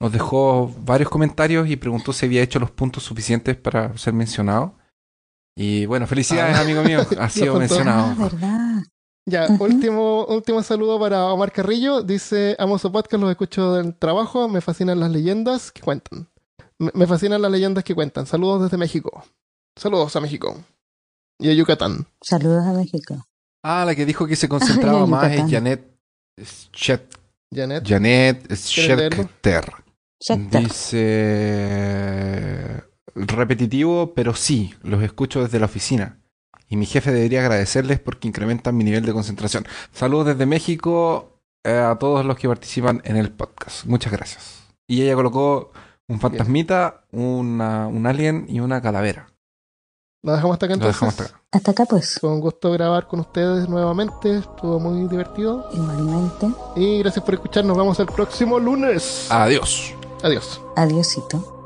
[0.00, 4.74] nos dejó varios comentarios y preguntó si había hecho los puntos suficientes para ser mencionado.
[5.56, 6.60] Y bueno, felicidades, Ah.
[6.60, 7.00] amigo mío.
[7.18, 8.14] Ha sido mencionado.
[8.42, 8.82] Ah,
[9.30, 12.02] Ya, último, último saludo para Omar Carrillo.
[12.02, 16.28] Dice, amo su podcast, los escucho del trabajo, me fascinan las leyendas que cuentan.
[16.78, 18.26] Me, me fascinan las leyendas que cuentan.
[18.26, 19.24] Saludos desde México.
[19.76, 20.56] Saludos a México.
[21.38, 22.06] Y a Yucatán.
[22.22, 23.26] Saludos a México.
[23.62, 25.50] Ah, la que dijo que se concentraba Ay, más es.
[25.50, 25.86] Janet
[26.72, 27.16] Schet-
[27.54, 27.86] Janet.
[27.86, 28.52] Janet.
[28.54, 29.72] Schechter.
[31.50, 36.19] Dice repetitivo, pero sí, los escucho desde la oficina.
[36.70, 39.66] Y mi jefe debería agradecerles porque incrementan mi nivel de concentración.
[39.92, 43.84] Saludos desde México eh, a todos los que participan en el podcast.
[43.84, 44.62] Muchas gracias.
[44.86, 45.72] Y ella colocó
[46.08, 49.26] un fantasmita, una, un alien y una calavera.
[50.22, 50.96] Lo dejamos hasta acá Lo entonces.
[51.00, 51.42] dejamos hasta acá.
[51.52, 52.18] Hasta acá pues.
[52.20, 54.38] Fue un gusto grabar con ustedes nuevamente.
[54.38, 55.68] Estuvo muy divertido.
[55.72, 56.48] Igualmente.
[56.76, 57.64] Y gracias por escuchar.
[57.64, 59.26] Nos vemos el próximo lunes.
[59.30, 59.92] Adiós.
[60.22, 60.60] Adiós.
[60.76, 61.59] Adiosito.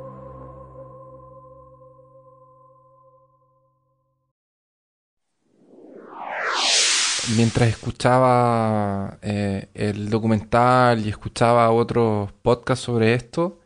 [7.32, 13.60] Mientras escuchaba eh, el documental y escuchaba otros podcasts sobre esto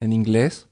[0.00, 0.68] en inglés,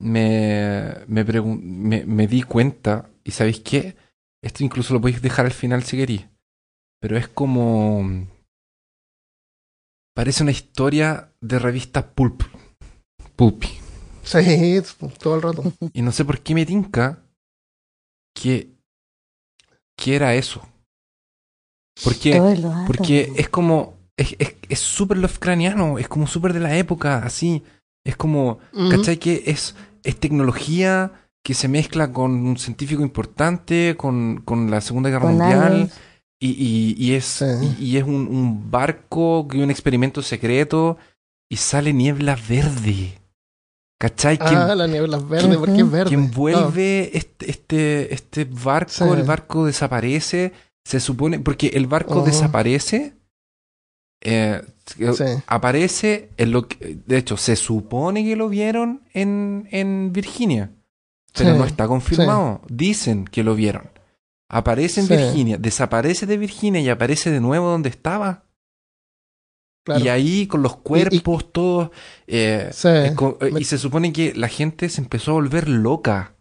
[0.00, 3.96] me, me, me, me di cuenta, y ¿sabéis qué?
[4.42, 6.28] Esto incluso lo podéis dejar al final si queréis,
[7.00, 8.26] pero es como...
[10.14, 12.42] Parece una historia de revista Pulp.
[13.36, 13.68] Pulpy.
[14.22, 14.80] Sí,
[15.18, 15.72] todo el rato.
[15.92, 17.22] Y no sé por qué me tinca
[18.34, 18.70] que,
[19.96, 20.62] que era eso.
[22.04, 22.36] Porque...
[22.36, 22.84] Todo el rato.
[22.86, 23.94] Porque es como.
[24.16, 27.62] Es es- es súper Lovecraftiano, es como súper de la época, así.
[28.04, 28.58] Es como.
[28.72, 28.88] Ujú.
[28.90, 29.16] ¿Cachai?
[29.18, 31.12] Que es, es tecnología
[31.44, 35.90] que se mezcla con un científico importante, con, con la Segunda Guerra Con Mundial.
[36.40, 37.44] Y, y, y es, Sí.
[37.80, 40.98] y, y es un, un barco, que un experimento secreto,
[41.50, 43.14] y sale niebla verde.
[44.00, 44.38] ¿Cachai?
[44.40, 46.10] Ah, la niebla es verde, porque es verde.
[46.10, 49.04] que envuelve este, este, este barco, Sí.
[49.04, 50.52] el barco desaparece,
[50.88, 53.12] se supone, porque el barco desaparece,
[54.22, 55.24] eh, sí.
[55.46, 60.70] aparece en lo que, de hecho, se supone que lo vieron en, en Virginia,
[61.34, 63.90] pero Sí, no está confirmado, dicen que lo vieron.
[64.48, 65.08] aparece en.
[65.08, 68.44] Virginia, desaparece de Virginia y aparece de nuevo donde estaba.
[69.84, 70.02] Claro.
[70.04, 71.90] Y ahí con los cuerpos, todos.
[72.26, 73.14] eh, eh,
[73.52, 76.34] Me- y se supone que la gente se empezó a volver loca.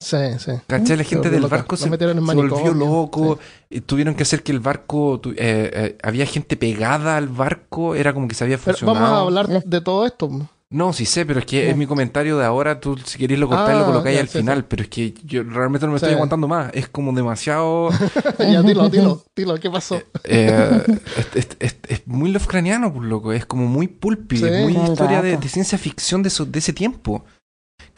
[0.00, 0.52] Sí, sí.
[0.66, 0.96] ¿Cachai?
[0.96, 1.56] La gente del loca.
[1.56, 3.38] barco se, metieron en se volvió loco.
[3.70, 3.76] sí.
[3.76, 5.20] y tuvieron que hacer que el barco.
[5.20, 7.94] tu- eh, eh, había gente pegada al barco.
[7.94, 9.00] Era como que se había Pero funcionado.
[9.04, 10.30] vamos a hablar de todo esto.
[10.68, 11.70] No, sí sé, pero es que No.
[11.70, 12.80] es mi comentario de ahora.
[12.80, 14.58] Tú, si queréis, lo cortáis y lo Ah, colocáis al sí, final.
[14.58, 14.64] sí.
[14.68, 16.70] Pero es que yo realmente no me estoy aguantando más.
[16.74, 17.90] Es como demasiado.
[18.40, 20.02] ya, dilo, dilo, dilo, ¿qué pasó?
[20.24, 20.82] eh,
[21.16, 23.32] es, es- es- es muy Lovecraftiano, pues, loco.
[23.32, 24.38] Es como muy pulpy.
[24.38, 24.44] Sí.
[24.46, 27.24] Es muy historia de, ciencia ficción de, eso- de ese tiempo.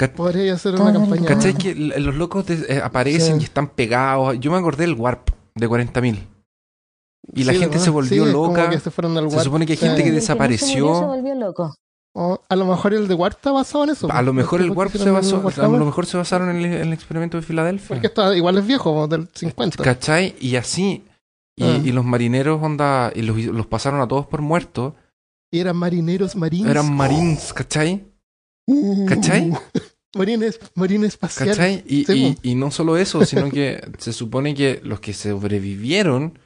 [0.06, 1.26] Podría hacer una campaña.
[1.26, 1.54] ¿Cachai?
[1.54, 3.40] Que los locos de- eh, aparecen Sí.
[3.42, 4.38] y están pegados.
[4.38, 6.26] Yo me acordé del Warp de 40.000.
[7.34, 8.70] Y la Sí, gente se volvió Sí, es como loca.
[8.70, 9.44] que se fueron al Se Warp.
[9.44, 9.86] supone que hay Sí.
[9.86, 10.84] gente que El no se desapareció.
[10.86, 11.74] murió se volvió loco.
[12.14, 14.10] O a lo mejor el de Warp está basado en eso.
[14.10, 16.72] A lo mejor el Warp se basó, a lo mejor se basaron en el, en
[16.88, 17.88] el experimento de Filadelfia.
[17.88, 19.82] Porque esto igual es viejo, del 50.
[19.84, 20.34] ¿Cachai?
[20.40, 21.04] Y así.
[21.56, 21.80] Y, Ah.
[21.84, 24.94] y los marineros, onda, y los, los pasaron a todos por muertos.
[25.50, 26.70] Y eran marineros marines.
[26.70, 28.04] Eran marines, ¿cachai?
[29.06, 29.52] ¿Cachai?
[30.16, 31.56] Marines, marines espaciales.
[31.56, 31.84] ¿Cachai?
[31.86, 32.40] Y, Sí, y- po.
[32.42, 36.38] y no solo eso, sino que se supone que los que sobrevivieron,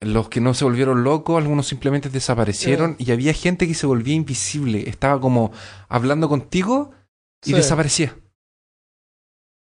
[0.00, 4.14] los que no se volvieron locos, algunos simplemente desaparecieron y había gente que se volvía
[4.14, 4.88] invisible.
[4.88, 5.50] Estaba como
[5.88, 6.92] hablando contigo
[7.44, 7.54] y Sí.
[7.54, 8.16] desaparecía.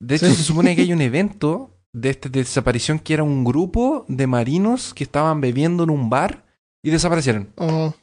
[0.01, 4.05] De hecho, se supone que hay un evento de esta desaparición que era un grupo
[4.09, 6.45] de marinos que estaban bebiendo en un bar
[6.83, 7.53] y desaparecieron.
[7.57, 7.95] Oh,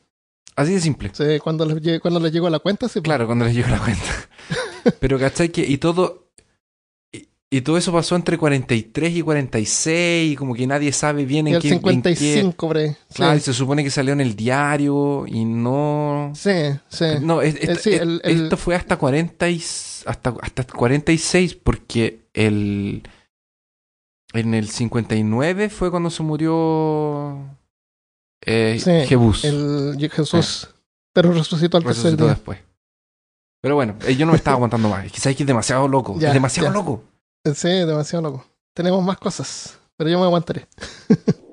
[0.56, 1.12] Así de simple.
[1.14, 2.94] sí, cuando les, cuando les llegó la cuenta, sí.
[3.00, 3.04] pues.
[3.04, 4.04] Claro, cuando les llegó la cuenta.
[5.00, 5.50] Pero ¿cachai?
[5.50, 6.30] Que, y todo.
[7.12, 11.48] Y, y todo eso pasó entre 43 y 46, y como que nadie sabe bien
[11.48, 11.68] Y en el qué.
[11.70, 12.90] en qué- 55, bre.
[12.92, 13.16] Sí.
[13.16, 16.32] Claro, y se supone que salió en el diario y no.
[16.36, 16.52] Sí,
[16.88, 17.06] sí.
[17.22, 19.58] No, es- es- Eh, sí, es- el- el- esto fue hasta 40 y,
[20.06, 23.04] hasta, hasta 46, porque el.
[24.34, 27.58] En el 59 fue cuando se murió.
[28.46, 29.44] Eh, Sí, Jebus.
[29.46, 30.70] El Jesús,
[31.14, 32.34] pero resucitó al tercer Resucitó día.
[32.34, 32.60] después.
[33.62, 35.06] Pero bueno, eh, yo no me estaba aguantando más.
[35.06, 36.16] Es que es demasiado loco.
[36.20, 36.74] Ya, es demasiado ya.
[36.74, 37.04] loco.
[37.54, 38.46] Sí, demasiado loco.
[38.74, 40.68] Tenemos más cosas, pero yo me aguantaré.